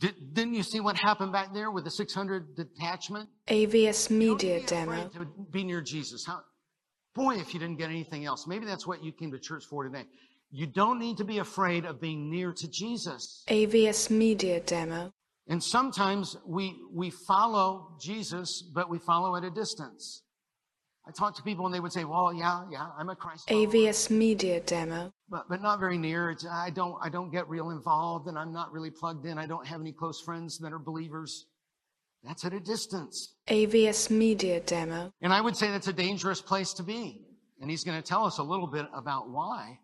[0.00, 3.28] Did, didn't you see what happened back there with the 600 detachment?
[3.48, 5.08] AVS Media be Demo.
[5.08, 6.24] To be near Jesus.
[6.26, 6.40] How,
[7.14, 9.84] boy, if you didn't get anything else, maybe that's what you came to church for
[9.84, 10.04] today.
[10.50, 13.44] You don't need to be afraid of being near to Jesus.
[13.48, 15.12] AVS Media Demo.
[15.48, 20.22] And sometimes we, we follow Jesus, but we follow at a distance.
[21.06, 23.66] I talk to people and they would say, well, yeah, yeah, I'm a Christ follower,
[23.66, 25.12] AVS Media Demo.
[25.28, 26.30] but, but not very near.
[26.30, 29.36] It's, I don't, I don't get real involved and I'm not really plugged in.
[29.36, 31.46] I don't have any close friends that are believers.
[32.22, 33.34] That's at a distance.
[33.48, 35.12] AVS Media Demo.
[35.20, 37.20] And I would say that's a dangerous place to be.
[37.60, 39.78] And he's going to tell us a little bit about why.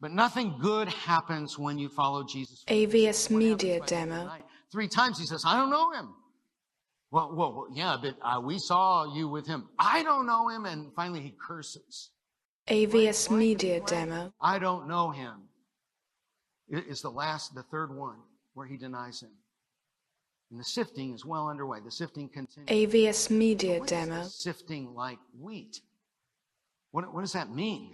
[0.00, 2.64] But nothing good happens when you follow Jesus.
[2.68, 4.24] AVS Media by the end of the Demo.
[4.26, 4.44] night?
[4.74, 6.08] Three times he says, I don't know him.
[7.12, 9.68] Well, well, yeah, but uh, we saw you with him.
[9.78, 10.66] I don't know him.
[10.66, 12.10] And finally he curses.
[12.66, 14.32] AVS Media Demo.
[14.40, 15.42] I don't know him.
[16.68, 18.16] It is the last, the third one
[18.54, 19.30] where he denies him.
[20.50, 21.78] And the sifting is well underway.
[21.78, 22.68] The sifting continues.
[22.68, 24.24] AVS Media Demo.
[24.24, 25.82] sifting like wheat?
[26.90, 27.92] What, what does that mean?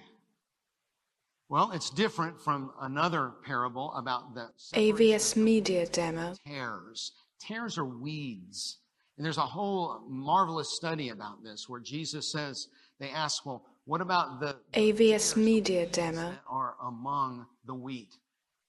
[1.50, 6.36] Well, it's different from another parable about the AVS Media Demo.
[6.46, 7.10] tares.
[7.40, 8.78] Tares are weeds.
[9.16, 12.68] And there's a whole marvelous study about this where Jesus says,
[13.00, 16.34] they ask, well, what about the AVS Media Demo.
[16.48, 18.14] are among the wheat?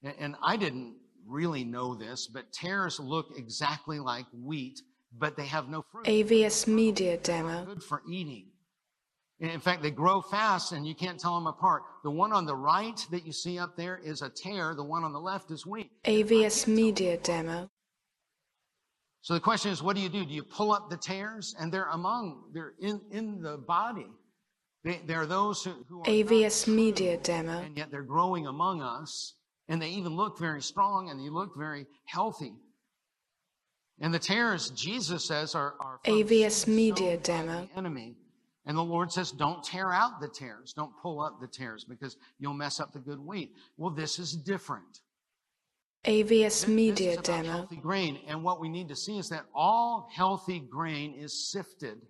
[0.02, 0.96] And- And I didn't
[1.28, 4.82] really know this, but tares look exactly like wheat,
[5.20, 7.63] but they have no fruit AVS Media Demo.
[7.63, 8.48] good for eating.
[9.41, 11.82] In fact, they grow fast and you can't tell them apart.
[12.04, 14.75] The one on the right that you see up there is a tare.
[14.75, 15.89] The one on the left is wheat.
[16.06, 17.67] AVS Media Demo.
[19.21, 20.25] So the question is, what do you do?
[20.25, 21.56] Do you pull up the tares?
[21.60, 24.06] And they're among, they're in, in the body.
[24.84, 27.60] They, they're those who, who are AVS true, Media Demo.
[27.62, 29.36] and yet they're growing among us.
[29.67, 32.54] And they even look very strong and they look very healthy.
[33.99, 37.67] And the tares, Jesus says, are, are AVS Media Demo.
[37.75, 38.15] enemy.
[38.65, 40.74] And the Lord says, don't tear out the tares.
[40.74, 43.54] Don't pull up the tares because you'll mess up the good wheat.
[43.78, 45.02] Well, this is different.
[46.06, 47.50] AVS This- Media this is about Demo.
[47.50, 48.19] healthy grain.
[48.28, 52.02] And what we need to see is that all healthy grain is sifted.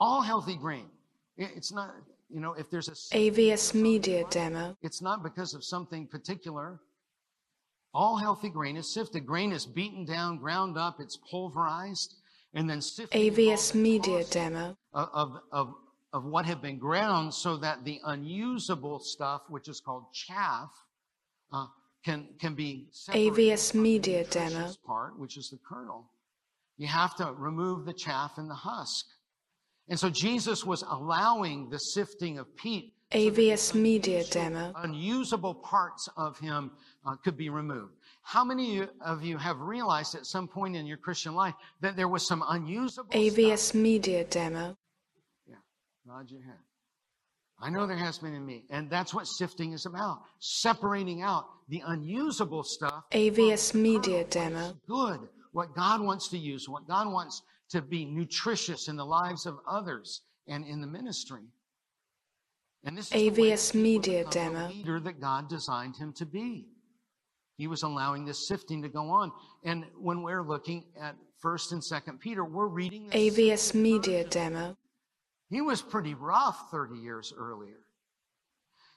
[0.00, 0.88] All healthy grain.
[1.36, 1.94] It's not,
[2.30, 4.76] you know, if there's a AVS Media like- Demo.
[4.82, 6.80] it's not because of something particular.
[7.94, 9.26] All healthy grain is sifted.
[9.26, 12.16] Grain is beaten down, ground up, it's pulverized,
[12.52, 13.16] and then sifted.
[13.18, 14.76] AVS Media Demo.
[14.92, 15.74] Of, of, of,
[16.12, 20.70] of what have been ground so that the unusable stuff, which is called chaff,
[21.52, 21.66] uh,
[22.04, 24.70] can, can be AVS Media Demo.
[24.86, 26.10] part, which is the kernel.
[26.78, 29.06] You have to remove the chaff and the husk.
[29.88, 34.72] And so Jesus was allowing the sifting of Pete so that the AVS Media Demo.
[34.76, 36.70] Unusable parts of him
[37.06, 37.94] uh, could be removed.
[38.22, 42.08] How many of you have realized at some point in your Christian life that there
[42.08, 43.74] was some unusable AVS stuff?
[43.74, 44.76] Media Demo.
[45.46, 45.56] Yeah,
[46.06, 46.58] nod your head.
[47.60, 48.64] I know there has been in me.
[48.70, 50.20] And that's what sifting is about.
[50.38, 53.04] Separating out the unusable stuff.
[53.12, 54.76] AVS Media kernel, what is Demo.
[54.86, 55.28] Good.
[55.52, 59.58] What God wants to use, what God wants to be nutritious in the lives of
[59.66, 61.40] others and in the ministry.
[61.40, 61.54] And this is
[62.48, 64.68] the way AVS that he would Media Demo.
[64.68, 66.66] leader that God designed him to be.
[67.56, 69.32] He was allowing this sifting to go on.
[69.64, 74.30] And when we're looking at First and Second Peter, we're reading AVS Media version.
[74.52, 74.76] Demo.
[75.50, 77.80] He was pretty rough 30 years earlier.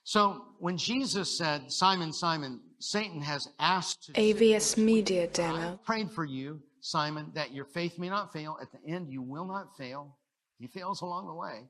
[0.04, 5.80] So when Jesus said, Simon, Simon, Satan has asked to AVS Media I Demo.
[5.84, 8.58] prayed for you, Simon, that your faith may not fail.
[8.62, 10.17] At the end, you will not fail.
[10.60, 11.67] He fails along the way.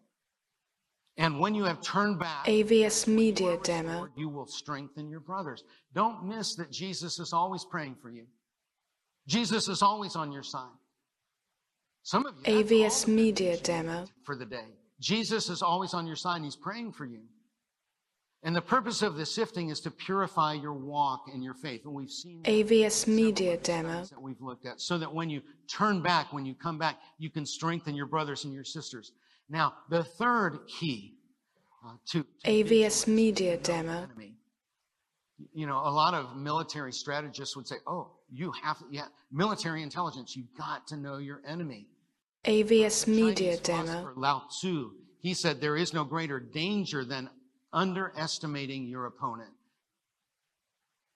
[1.17, 4.07] And when you have turned back, AVS Media Demo.
[4.15, 5.63] you will strengthen your brothers.
[5.93, 8.25] Don't miss that Jesus is always praying for you.
[9.27, 10.71] Jesus is always on your side.
[12.03, 14.07] Some of you AVS Media Demo.
[14.23, 14.65] for the day.
[14.99, 17.21] Jesus is always on your side he's praying for you.
[18.43, 21.81] And the purpose of the sifting is to purify your walk and your faith.
[21.85, 24.03] And we've seen AVS Media Demo.
[24.05, 27.29] that we've looked at, so that when you turn back, when you come back, you
[27.29, 29.11] can strengthen your brothers and your sisters.
[29.51, 31.15] Now, the third key
[31.85, 34.03] uh, to, to AVS Media is to know the Demo.
[34.03, 34.35] enemy.
[35.53, 39.83] You know, a lot of military strategists would say, "Oh, you have to, yeah, military
[39.83, 40.37] intelligence.
[40.37, 41.87] You've got to know your enemy."
[42.45, 44.13] AVS The Media Demo.
[44.15, 47.29] Lao Tzu, he said there is no greater danger than
[47.73, 49.51] underestimating your opponent.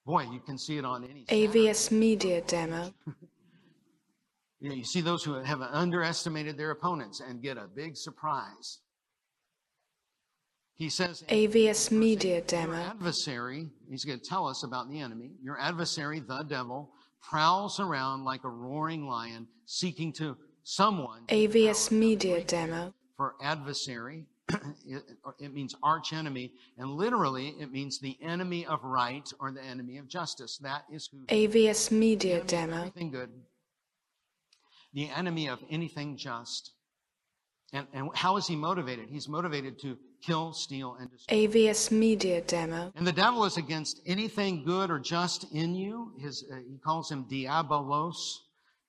[0.06, 1.48] Boy, you can see it on any Saturday.
[1.48, 2.94] AVS Media Demo.
[4.60, 8.80] You, know, you see those who have underestimated their opponents and get a big surprise.
[10.76, 12.76] He says, AVS Media 8, Your Demo.
[12.76, 15.32] adversary, he's going to tell us about the enemy.
[15.42, 16.92] Your adversary, the devil,
[17.22, 21.22] prowls around like a roaring lion, seeking to someone.
[21.28, 21.92] AVS.
[21.92, 22.94] Media Demo.
[23.16, 24.26] For adversary,
[24.86, 25.04] it,
[25.40, 29.98] it means arch enemy, and literally it means the enemy of right or the enemy
[29.98, 30.58] of justice.
[30.58, 32.78] That is who AVS Media Demo.
[32.80, 33.30] everything good,
[34.96, 36.72] the enemy of anything just.
[37.74, 39.10] And, and how is he motivated?
[39.10, 41.48] He's motivated to kill, steal, and destroy.
[41.48, 42.92] AVS Media Demo.
[42.96, 46.14] And the devil is against anything good or just in you.
[46.20, 48.16] His, uh, he calls him diabolos,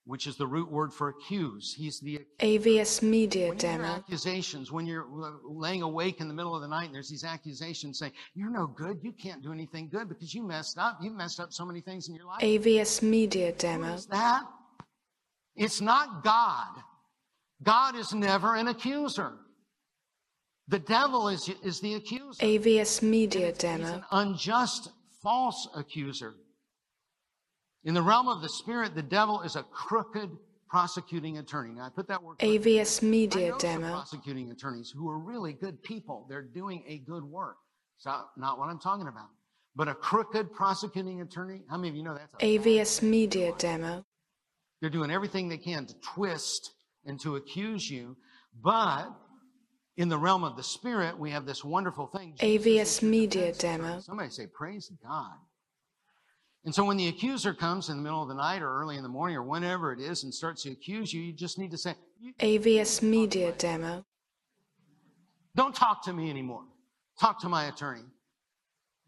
[0.05, 1.75] which is the root word for accuse.
[1.77, 3.85] He's the AVS Media when Demo.
[3.85, 7.25] accusations, when you're uh, laying awake in the middle of the night and there's these
[7.25, 10.99] accusations saying, You're no good, you can't do anything good because you messed up.
[11.03, 12.41] You messed up so many things in your life.
[12.43, 13.95] AVS Media What Demo.
[13.95, 14.45] is that?
[15.57, 16.83] It's not God.
[17.63, 19.33] God is never an accuser.
[20.69, 22.45] The devil is, is the accuser.
[22.45, 23.95] AVS Media He's Demo.
[23.95, 24.91] an unjust,
[25.23, 26.35] false accuser.
[27.85, 30.29] In the realm of the spirit, the devil is a crooked
[30.69, 31.73] prosecuting attorney.
[31.75, 32.39] Now, I put that word.
[32.39, 33.91] AVS I Media Demo.
[33.91, 36.27] prosecuting attorneys who are really good people.
[36.29, 37.57] They're doing a good work.
[37.97, 39.29] It's not, not what I'm talking about.
[39.77, 44.05] But a crooked prosecuting attorney, how many of you know that's a AVS Media Demo.
[44.81, 46.73] They're doing everything they can to twist
[47.05, 48.17] and to accuse you.
[48.63, 49.09] But
[49.97, 52.35] in the realm of the spirit, we have this wonderful thing.
[52.39, 53.53] Jesus AVS Media.
[53.53, 54.01] Demo.
[54.01, 55.37] Somebody say, Praise God.
[56.65, 59.05] And so when the accuser comes in the middle of the night or early in
[59.05, 61.79] the morning or whenever it is and starts to accuse you, you just need to
[61.79, 61.95] say,
[62.41, 64.05] AVS Media Demo.
[65.55, 66.65] Don't talk to me anymore.
[67.21, 68.03] Talk to my attorney.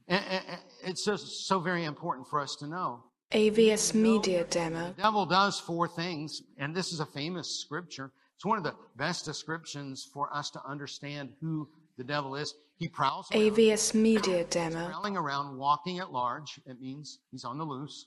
[0.06, 3.04] It's just so very important for us to know.
[3.32, 4.94] AVS Media Demo.
[4.96, 8.10] The devil does four things, and this is a famous scripture.
[8.36, 12.54] It's one of the best descriptions for us to understand who the devil is.
[12.78, 14.86] He prowls around, AVS Media Demo.
[14.86, 16.58] prowling around, walking at large.
[16.64, 18.06] It means he's on the loose.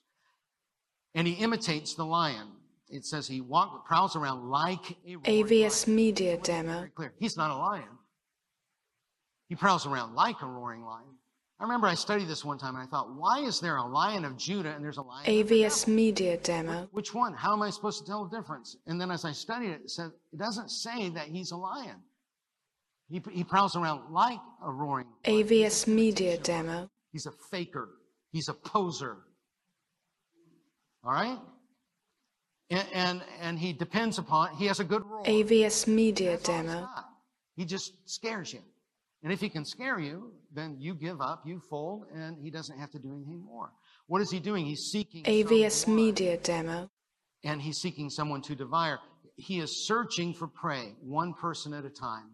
[1.13, 2.47] And he imitates the lion.
[2.89, 5.95] It says he walk, prowls around like a AVS lion.
[5.95, 6.77] Media I want to be Demo.
[6.79, 7.13] Very clear.
[7.19, 7.83] He's not a lion.
[9.49, 11.17] He prowls around like a roaring lion.
[11.61, 14.25] I remember I studied this one time and I thought, why is there a lion
[14.25, 15.87] of Judah and there's a lion of AVS?
[15.87, 16.87] Media Demo.
[16.91, 17.35] Which one?
[17.35, 18.77] How am I supposed to tell the difference?
[18.87, 21.97] And then as I studied it, it said it doesn't say that he's a lion.
[23.09, 25.05] He, he prowls around like a roaring.
[25.27, 25.45] lion.
[25.45, 26.89] AVS Media Demo.
[27.11, 27.89] He's a faker.
[28.31, 29.17] He's a poser.
[31.03, 31.37] All right?
[32.71, 35.25] And, and, and he depends upon, he has a good role.
[35.25, 36.89] AVS Media he's Demo.
[37.55, 38.61] He just scares you.
[39.23, 42.77] And if he can scare you, then you give up, you fold, and he doesn't
[42.79, 43.71] have to do anything more.
[44.07, 44.65] What is he doing?
[44.65, 46.89] He's seeking AVS Media Demo.
[47.43, 48.99] and he's seeking someone to devour.
[49.35, 52.31] He is searching for prey, one person at a time.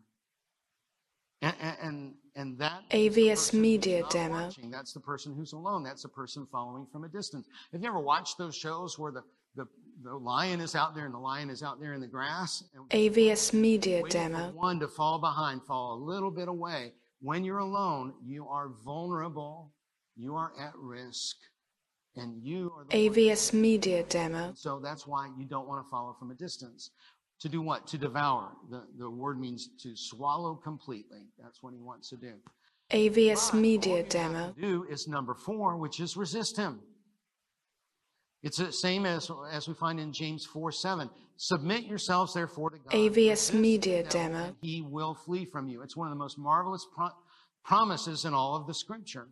[1.42, 4.46] And, and, and that AVS Media Demo.
[4.46, 4.72] watching.
[4.72, 5.84] That's the person who's alone.
[5.84, 7.48] That's the person following from a distance.
[7.74, 9.22] Have you ever watched those shows where the,
[10.04, 12.64] the, lion is out there and the lion is out there in the grass?
[12.90, 14.52] AVS Media Demo.
[14.52, 16.94] one to fall behind, fall a little bit away.
[17.20, 19.74] When you're alone, you are vulnerable,
[20.16, 21.36] you are at risk,
[22.16, 24.54] and you are the one AVS Media Demo.
[24.56, 26.92] so that's why you don't want to follow from a distance.
[27.42, 27.86] To do what?
[27.88, 28.52] To devour.
[28.72, 31.28] The, the word means to swallow completely.
[31.38, 32.34] That's what he wants to do.
[32.92, 34.56] AVS But Media Demo.
[34.60, 36.80] do is number four, which is resist him.
[38.44, 41.10] It's the same as, as we find in James 4 7.
[41.38, 42.92] Submit yourselves, therefore, to God.
[42.92, 44.56] AVS Media Demo.
[44.62, 45.82] He will flee from you.
[45.82, 47.10] It's one of the most marvelous pro-
[47.64, 49.28] promises in all of the scripture.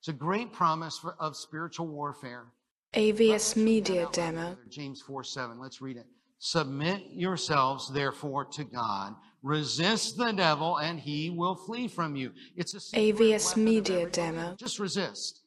[0.00, 2.46] It's a great promise for, of spiritual warfare.
[2.94, 4.56] AVS Media Demo.
[4.68, 5.58] James 4 7.
[5.60, 6.06] Let's read it.
[6.38, 9.14] Submit yourselves, therefore, to God.
[9.42, 12.32] Resist the devil, and he will flee from you.
[12.56, 14.08] It's a AVS Media.
[14.08, 14.54] Demo.
[14.56, 15.42] Just resist.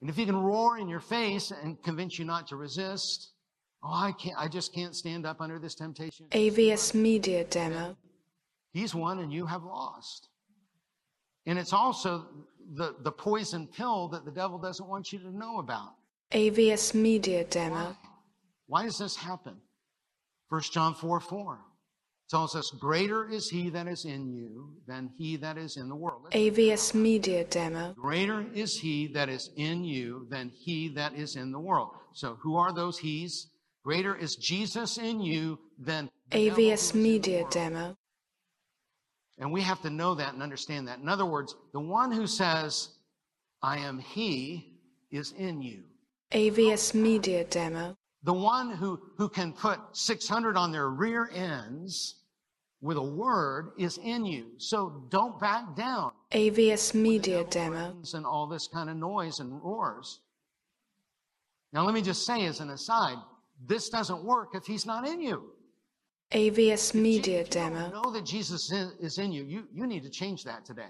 [0.00, 3.32] And if he can roar in your face and convince you not to resist,
[3.82, 6.26] oh, I can't, I just can't stand up under this temptation.
[6.30, 7.96] AVS Media Demo.
[8.72, 10.28] He's won and you have lost.
[11.46, 12.26] And it's also
[12.74, 15.94] the, the poison pill that the devil doesn't want you to know about.
[16.32, 17.48] AVS Media Why?
[17.50, 17.96] Demo.
[18.66, 19.56] Why does this happen?
[20.50, 21.58] 1 John 4 4
[22.28, 25.96] tells us, Greater is he that is in you than he that is in the
[25.96, 26.28] world.
[26.32, 27.94] AVS Media Demo.
[27.94, 31.90] Greater is he that is in you than he that is in the world.
[32.12, 33.48] So, who are those he's?
[33.84, 37.44] Greater is Jesus in you than the devil who is AVS Media.
[37.50, 37.96] Demo.
[39.38, 40.98] And we have to know that and understand that.
[40.98, 42.90] In other words, the one who says,
[43.62, 44.74] I am he,
[45.10, 45.84] is in you.
[46.32, 47.96] AVS Media Demo.
[48.24, 52.16] The one who, who can put 600 on their rear ends
[52.80, 54.46] with a word is in you.
[54.58, 56.12] So don't back down.
[56.32, 57.96] AVS Media Demo.
[58.14, 60.20] And all this kind of noise and roars.
[61.72, 63.18] Now, let me just say as an aside,
[63.66, 65.52] this doesn't work if he's not in you.
[66.32, 67.90] AVS Media If you Demo.
[67.90, 70.88] know that Jesus is in you, you, you need to change that today.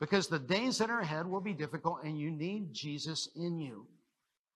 [0.00, 3.86] Because the days that are ahead will be difficult and you need Jesus in you.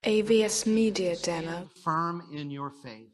[0.05, 1.71] AVS Media Stand Demo.
[1.85, 3.09] firm in your faith.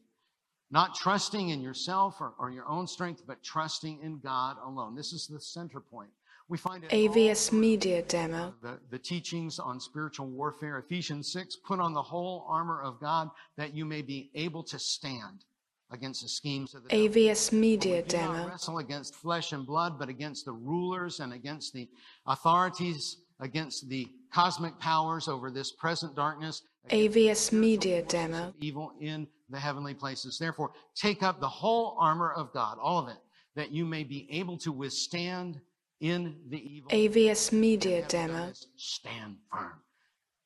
[0.70, 4.96] Not trusting in yourself or, or your own strength, but trusting in God alone.
[4.96, 6.10] This is the center point.
[6.48, 8.54] We find it AVS Media Demo.
[8.62, 10.78] the, the teachings on spiritual warfare.
[10.78, 14.78] Ephesians 6, put on the whole armor of God that you may be able to
[14.78, 15.44] stand
[15.90, 17.08] against the schemes of the devil.
[17.08, 18.48] AVS we Media not Demo.
[18.48, 21.88] wrestle against flesh and blood, but against the rulers and against the
[22.26, 26.62] authorities, against the cosmic powers over this present darkness.
[26.90, 28.54] AVS Media Demo.
[28.60, 30.38] Evil in the heavenly places.
[30.38, 33.18] Therefore, take up the whole armor of God, all of it,
[33.54, 35.60] that you may be able to withstand
[36.00, 36.90] in the evil.
[36.90, 38.52] AVS Media Have you done Demo.
[38.76, 39.80] Stand firm.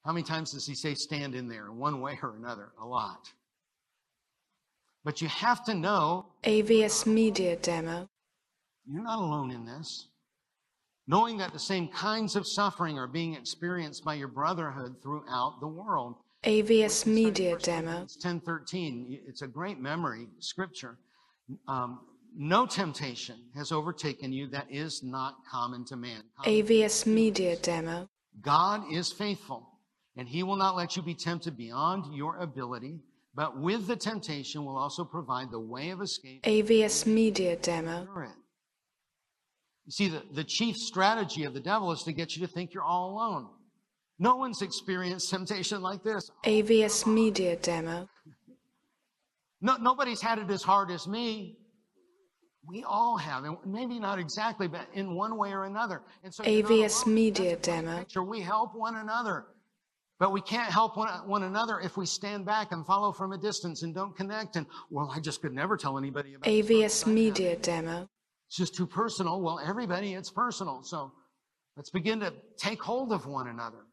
[0.04, 2.72] How many times does he say stand in there, one way or another?
[2.80, 3.30] A lot.
[5.04, 8.08] But you have to know AVS Media Demo.
[8.86, 10.08] you're not alone in this.
[11.06, 15.66] Knowing that the same kinds of suffering are being experienced by your brotherhood throughout the
[15.66, 16.16] world.
[16.44, 18.02] AVS Media Demo.
[18.02, 19.20] It's 1013.
[19.26, 20.98] It's a great memory scripture.
[21.68, 22.00] Um,
[22.34, 26.22] no temptation has overtaken you that is not common to man.
[26.44, 28.08] AVS Media Demo.
[28.40, 29.68] God is faithful,
[30.16, 33.00] and he will not let you be tempted beyond your ability,
[33.34, 36.42] but with the temptation will also provide the way of escape.
[36.44, 38.06] AVS Media Demo.
[39.84, 42.72] You see, the, the chief strategy of the devil is to get you to think
[42.72, 43.48] you're all alone.
[44.22, 46.30] No one's experienced temptation like this.
[46.44, 48.06] AVS Media Demo.
[49.62, 51.56] No, nobody's had it as hard as me.
[52.66, 56.02] We all have, and maybe not exactly, but in one way or another.
[56.22, 57.06] And so AVS.
[57.06, 58.00] Media Demo.
[58.00, 58.22] picture.
[58.22, 59.46] We help one another,
[60.18, 63.38] but we can't help one, one another if we stand back and follow from a
[63.38, 64.56] distance and don't connect.
[64.56, 67.06] And well, I just could never tell anybody about AVS.
[67.06, 68.06] Media Demo.
[68.48, 69.40] It's just too personal.
[69.40, 70.82] Well, everybody, it's personal.
[70.82, 71.10] So
[71.74, 73.86] let's begin to take hold of one another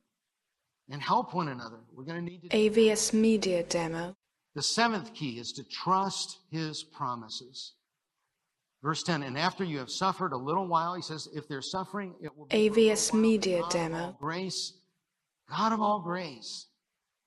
[0.90, 1.80] and help one another.
[1.94, 2.50] We're going to need to.
[2.50, 4.16] AVS Media Demo.
[4.56, 7.74] The seventh key is to trust his promises.
[8.84, 12.14] Verse 10, and after you have suffered a little while, he says, if there's suffering,
[12.22, 12.70] it will be.
[12.70, 13.14] AVS.
[13.14, 14.18] Media God Demo.
[14.20, 14.74] Grace,
[15.50, 16.68] God of all grace,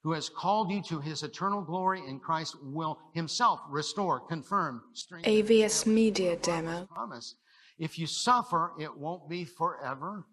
[0.02, 5.32] who has called you to his eternal glory in Christ, will himself restore, confirm, strengthen.
[5.32, 6.86] AVS Media Demo.
[6.86, 7.34] Promise.
[7.78, 10.24] If you suffer, it won't be forever.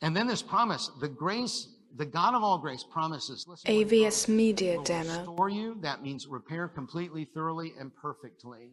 [0.00, 3.44] And then this promise, the grace, the God of all grace promises.
[3.48, 5.18] Listen to what he AVS Media will Demo.
[5.18, 5.76] restore you.
[5.80, 8.70] That means repair completely, thoroughly, and perfectly.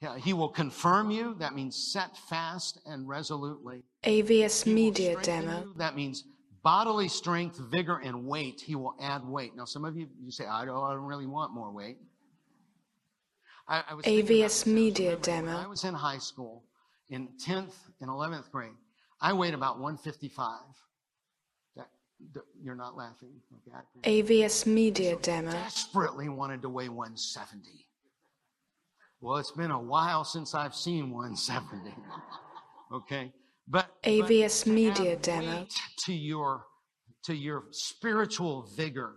[0.00, 1.34] Yeah, he will confirm you.
[1.38, 3.82] That means set fast and resolutely.
[4.04, 5.60] AVS Media Demo.
[5.60, 5.74] you.
[5.76, 6.24] That means
[6.62, 8.60] bodily strength, vigor, and weight.
[8.60, 9.54] He will add weight.
[9.56, 11.98] Now, some of you, you say, I don't, I don't really want more weight.
[13.68, 14.40] I, I was AVS this.
[14.40, 15.56] I was Media Demo.
[15.56, 16.64] I was in high school
[17.10, 18.72] in 10th and 11th grade.
[19.20, 20.60] I weighed about 155.
[22.62, 23.30] You're not laughing.
[23.68, 25.50] Okay, AVS Media Demo.
[25.50, 27.68] desperately wanted to weigh 170.
[29.20, 31.94] Well, it's been a while since I've seen 170.
[32.92, 33.32] Okay,
[33.68, 35.64] but but AVS to Media Demo.
[35.98, 36.64] to your
[37.22, 39.12] to your spiritual vigor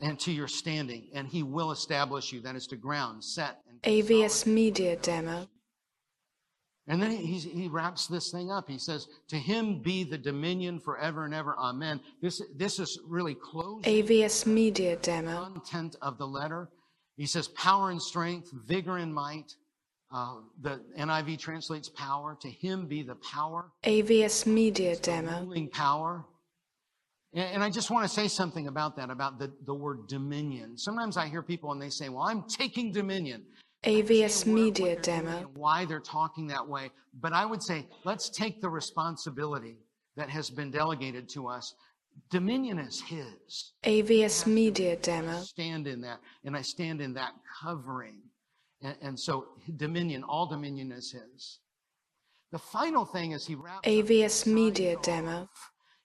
[0.00, 2.40] and to your standing, and He will establish you.
[2.42, 5.48] That is to ground, set, and AVS Media Demo.
[6.90, 8.68] And then he, he wraps this thing up.
[8.68, 11.54] He says, To him be the dominion forever and ever.
[11.56, 12.00] Amen.
[12.20, 15.52] This, this is really closing AVS Media Demo.
[15.52, 16.68] content of the letter.
[17.16, 19.54] He says power and strength, vigor and might.
[20.12, 22.36] Uh, the NIV translates power.
[22.40, 25.42] To him be the power, AVS Media Demo.
[25.42, 26.24] ruling power.
[27.34, 30.76] And, and I just want to say something about that, about the, the word dominion.
[30.76, 33.44] Sometimes I hear people and they say, well, I'm taking dominion.
[33.84, 35.50] AVS Media Demo.
[35.54, 36.90] Why they're talking that way.
[37.20, 39.78] But I would say, let's take the responsibility
[40.16, 41.74] that has been delegated to us.
[42.30, 43.72] Dominion is his.
[43.84, 45.40] AVS Media Demo.
[45.40, 48.18] stand in that, and I stand in that covering.
[48.82, 51.60] And, and so dominion, all dominion is his.
[52.52, 55.48] The final thing is he wraps AVS Media Demo.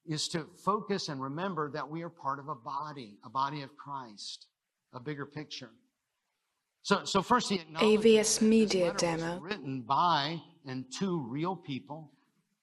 [0.05, 3.75] is to focus and remember that we are part of a body, a body of
[3.75, 4.47] Christ,
[4.93, 5.71] a bigger picture.
[6.85, 9.39] So, so first he AVS Media was Demo.
[9.39, 12.11] written by and to real people,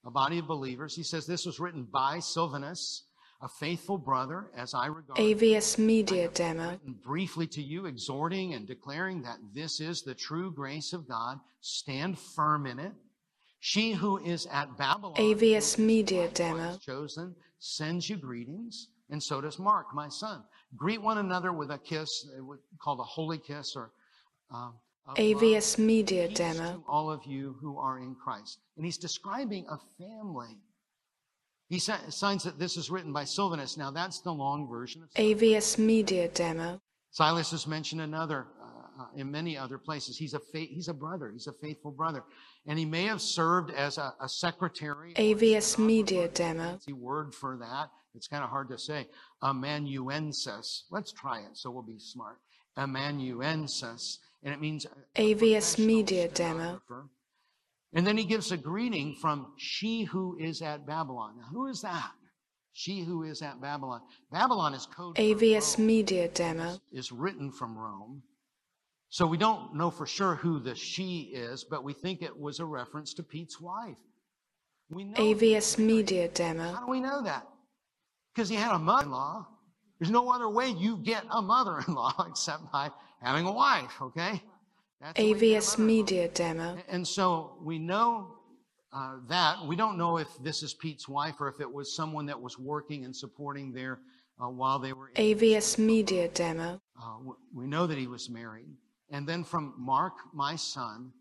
[0.06, 0.94] a body of believers.
[0.94, 3.02] He says this was written by Silvanus,
[3.40, 5.18] a faithful brother, as I regard.
[5.18, 6.78] AVS Media Demo.
[7.04, 11.40] briefly to you, exhorting and declaring that this is the true grace of God.
[11.60, 12.92] Stand firm in it.
[13.58, 16.78] She who is at Babylon, AVS Media Demo.
[16.78, 20.44] chosen, sends you greetings, and so does Mark, my son.
[20.76, 23.90] Greet one another with a kiss, uh, called a holy kiss, or
[25.16, 25.78] AVS.
[25.78, 26.74] Media Demo.
[26.74, 28.58] to all of you who are in Christ.
[28.76, 30.56] And he's describing a family.
[31.68, 33.76] He signs that this is written by Silvanus.
[33.76, 36.80] Now, that's the long version of AVS Media Demo.
[37.10, 40.16] Silas has mentioned another uh, uh, in many other places.
[40.18, 41.30] He's a fa- he's a brother.
[41.30, 42.24] He's a faithful brother,
[42.66, 45.14] and he may have served as a, a secretary.
[45.16, 45.78] a AVS.
[45.78, 46.70] Media Demo.
[46.72, 47.88] Fancy word for that.
[48.14, 49.06] It's kind of hard to say.
[49.42, 50.84] Amanuensis.
[50.90, 52.36] Let's try it, so we'll be smart.
[52.76, 56.80] Amanuensis, and it means uh, a AVS Media Demo.
[57.94, 61.34] And then he gives a greeting from she who is at Babylon.
[61.38, 62.10] Now, who is that?
[62.72, 64.00] She who is at Babylon.
[64.30, 66.78] Babylon is code AVS Media Demo.
[66.90, 68.22] is written from Rome.
[69.10, 72.60] So we don't know for sure who the she is, but we think it was
[72.60, 73.98] a reference to Pete's wife.
[74.88, 76.72] We know AVS Media Demo.
[76.72, 77.46] How do we know that?
[78.34, 79.46] Because he had a mother-in-law.
[80.00, 82.90] There's no other way you get a mother-in-law except by
[83.22, 84.42] having a wife, okay?
[85.00, 85.78] That's the way you get a AVS.
[85.78, 86.78] Media Demo.
[86.88, 88.36] And so we know
[88.92, 89.66] uh, that.
[89.66, 92.58] We don't know if this is Pete's wife or if it was someone that was
[92.58, 94.00] working and supporting there
[94.42, 96.80] uh, while they were in AVS Media Demo.
[97.02, 97.16] uh,
[97.54, 98.68] we know that he was married.
[99.10, 101.12] And then from Mark, my son.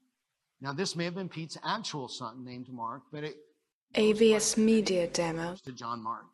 [0.62, 3.36] Now, this may have been Pete's actual son named Mark, but it
[3.96, 5.56] AVS Media Demo.
[5.66, 6.26] to John Mark.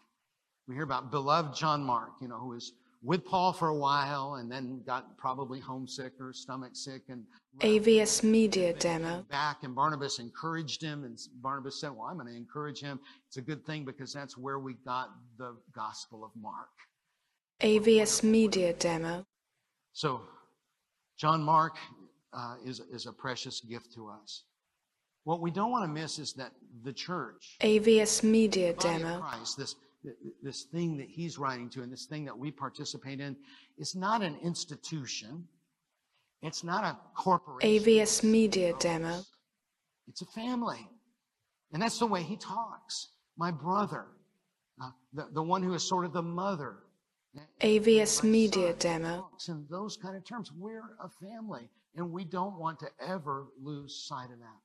[0.68, 2.74] We hear about beloved John Mark, you know, who was
[3.08, 7.24] with Paul for a while and then got probably homesick or stomach sick and
[7.62, 9.26] AVS Media Demo.
[9.32, 9.64] back.
[9.64, 11.06] And Barnabas encouraged him.
[11.06, 13.00] And Barnabas said, Well, I'm going to encourage him.
[13.30, 16.68] It's a good thing because that's where we got the gospel of Mark.
[17.62, 19.26] AVS Media Demo.
[19.94, 20.22] So,
[21.18, 21.78] John Mark
[22.34, 24.44] uh, is, is a precious gift to us.
[25.24, 26.52] What we don't want to miss is that
[26.84, 29.22] the church, AVS Media Demo.
[29.22, 29.76] Christ, this,
[30.42, 33.36] this thing that he's writing to and this thing that we participate in,
[33.78, 35.48] is not an institution.
[36.42, 37.70] It's not a corporation.
[37.70, 39.22] AVS Media Demo.
[40.08, 40.88] It's a family.
[41.74, 43.10] And that's the way he talks.
[43.38, 44.06] My brother,
[44.82, 46.78] uh, the, the one who is sort of the mother.
[47.62, 49.30] AVS Media Demo.
[49.48, 50.52] in those kind of terms.
[50.52, 54.60] We're a family, and we don't want to ever lose sight of that.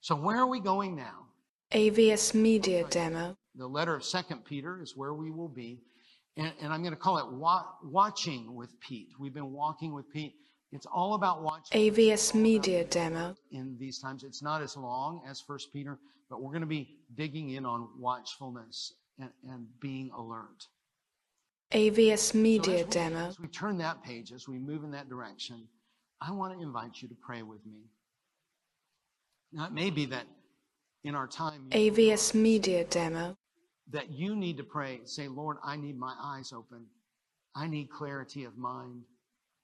[0.00, 1.26] So where are we going now?
[1.72, 3.36] AVS Media Demo.
[3.58, 5.80] The letter of Second Peter is where we will be,
[6.36, 9.08] and, and I'm going to call it wa- watching with Pete.
[9.18, 10.34] We've been walking with Pete.
[10.70, 11.90] It's all about watching.
[11.90, 13.34] AVS Media Demo.
[13.50, 14.22] in these times.
[14.22, 15.98] It's not as long as First Peter,
[16.30, 20.66] but we're going to be digging in on watchfulness and, and being alert.
[21.72, 23.26] AVS Media we, Demo.
[23.26, 25.66] as we turn that page, as we move in that direction,
[26.20, 27.80] I want to invite you to pray with me.
[29.52, 30.26] Now, it may be that
[31.02, 33.36] in our time AVS Media Demo.
[33.92, 35.00] That you need to pray.
[35.04, 36.86] Say, Lord, I need my eyes open.
[37.54, 39.02] I need clarity of mind.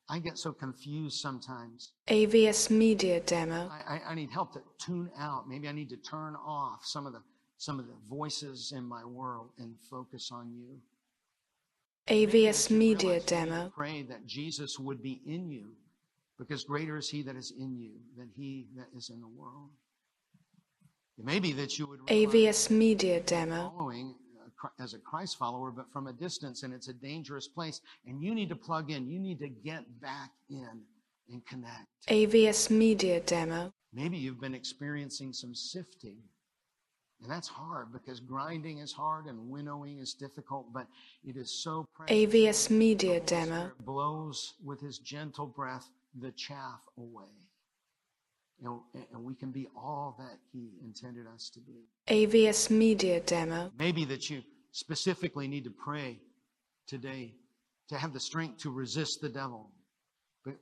[0.08, 1.92] I get so confused sometimes.
[2.08, 3.70] AVS Media Demo.
[3.70, 5.48] I, I, I need help to tune out.
[5.48, 7.22] Maybe I need to turn off some of the
[7.56, 10.76] some of the voices in my world and focus on you.
[12.08, 13.72] AVS Media realize you need to Demo.
[13.74, 15.68] Pray that Jesus would be in you,
[16.38, 19.70] because greater is He that is in you than He that is in the world.
[19.70, 23.72] It may be that you would realize AVS Media Demo.
[23.76, 24.14] following
[24.80, 27.80] as a Christ follower, but from a distance, and it's a dangerous place.
[28.06, 29.06] And you need to plug in.
[29.06, 30.82] You need to get back in
[31.28, 31.86] and connect.
[32.08, 33.72] AVS Media Demo.
[33.92, 36.18] Maybe you've been experiencing some sifting.
[37.22, 40.86] And that's hard because grinding is hard and winnowing is difficult, but
[41.24, 42.14] it is so precious.
[42.14, 43.70] AVS Media Demo.
[43.80, 45.88] Blows with his gentle breath
[46.20, 47.43] the chaff away.
[48.62, 48.80] And,
[49.12, 51.84] and we can be all that he intended us to be.
[52.08, 53.70] AVS Media Demo.
[53.78, 54.42] Maybe that you
[54.72, 56.18] specifically need to pray
[56.86, 57.34] today
[57.88, 59.70] to have the strength to resist the devil.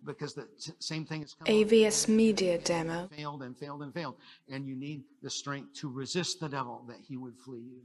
[0.05, 2.09] Because the t- same thing has come AVS.
[2.09, 3.09] Media Demo.
[3.17, 4.15] failed and failed and failed.
[4.49, 7.83] And you need the strength to resist the devil that he would flee you.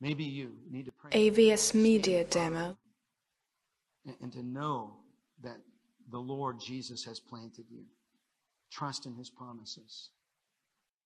[0.00, 2.76] Maybe you need to pray AVS Media Demo.
[4.06, 4.94] and, and to know
[5.42, 5.56] that
[6.10, 7.84] the Lord Jesus has planted you.
[8.70, 10.10] Trust in his promises.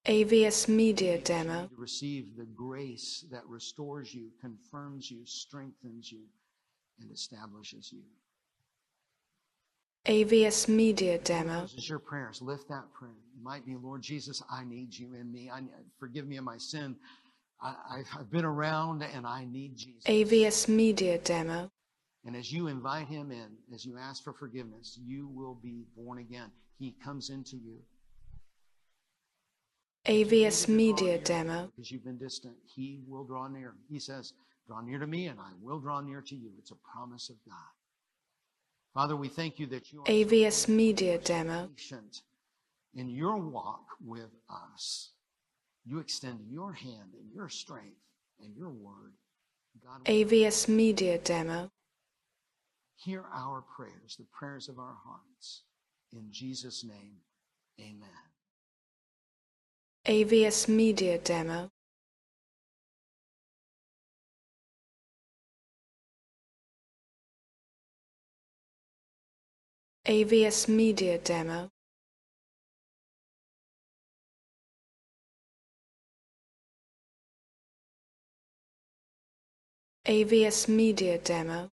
[0.07, 1.71] AVS Media Demo.
[1.77, 6.23] receive the grace that restores you, confirms you, strengthens you,
[7.01, 8.03] and establishes you.
[10.07, 11.61] AVS Media Demo.
[11.61, 12.43] Those is your prayers.
[12.43, 13.13] Lift that prayer.
[13.13, 15.49] It might be, Lord Jesus, I need you in me.
[15.49, 15.61] I,
[16.01, 16.97] forgive me of my sin.
[17.61, 20.03] I, I've, I've been around and I need Jesus.
[20.07, 21.71] AVS Media Demo.
[22.25, 26.19] And as you invite him in, as you ask for forgiveness, you will be born
[26.19, 26.51] again.
[26.79, 27.79] He comes into you.
[30.07, 31.71] AVS Media Demo.
[31.75, 33.75] Because you've been distant, he will draw near.
[33.89, 34.33] He says,
[34.67, 36.51] Draw near to me and I will draw near to you.
[36.59, 37.57] It's a promise of God.
[38.95, 41.69] Father, we thank you that you are AVS Media Demo.
[41.77, 42.23] patient
[42.95, 45.11] in your walk with us.
[45.85, 47.97] You extend your hand and your strength
[48.41, 49.15] and your word.
[49.83, 51.71] God, AVS Media Demo.
[53.05, 55.63] Hear our prayers, the prayers of our hearts.
[56.13, 57.17] In Jesus' name,
[57.81, 58.09] amen.
[60.07, 61.71] AVS Media Demo.
[70.07, 71.71] AVS Media Demo.
[80.07, 81.71] AVS Media Demo.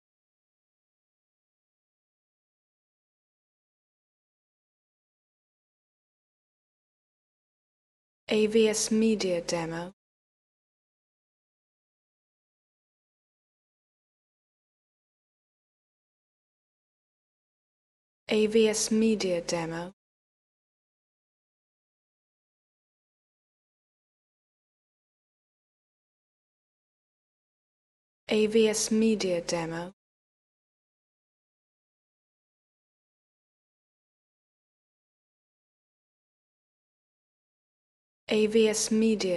[8.28, 9.92] AVS Media Demo.
[18.28, 19.92] AVS Media Demo.
[28.28, 29.95] AVS Media Demo.
[38.28, 39.34] AVS Media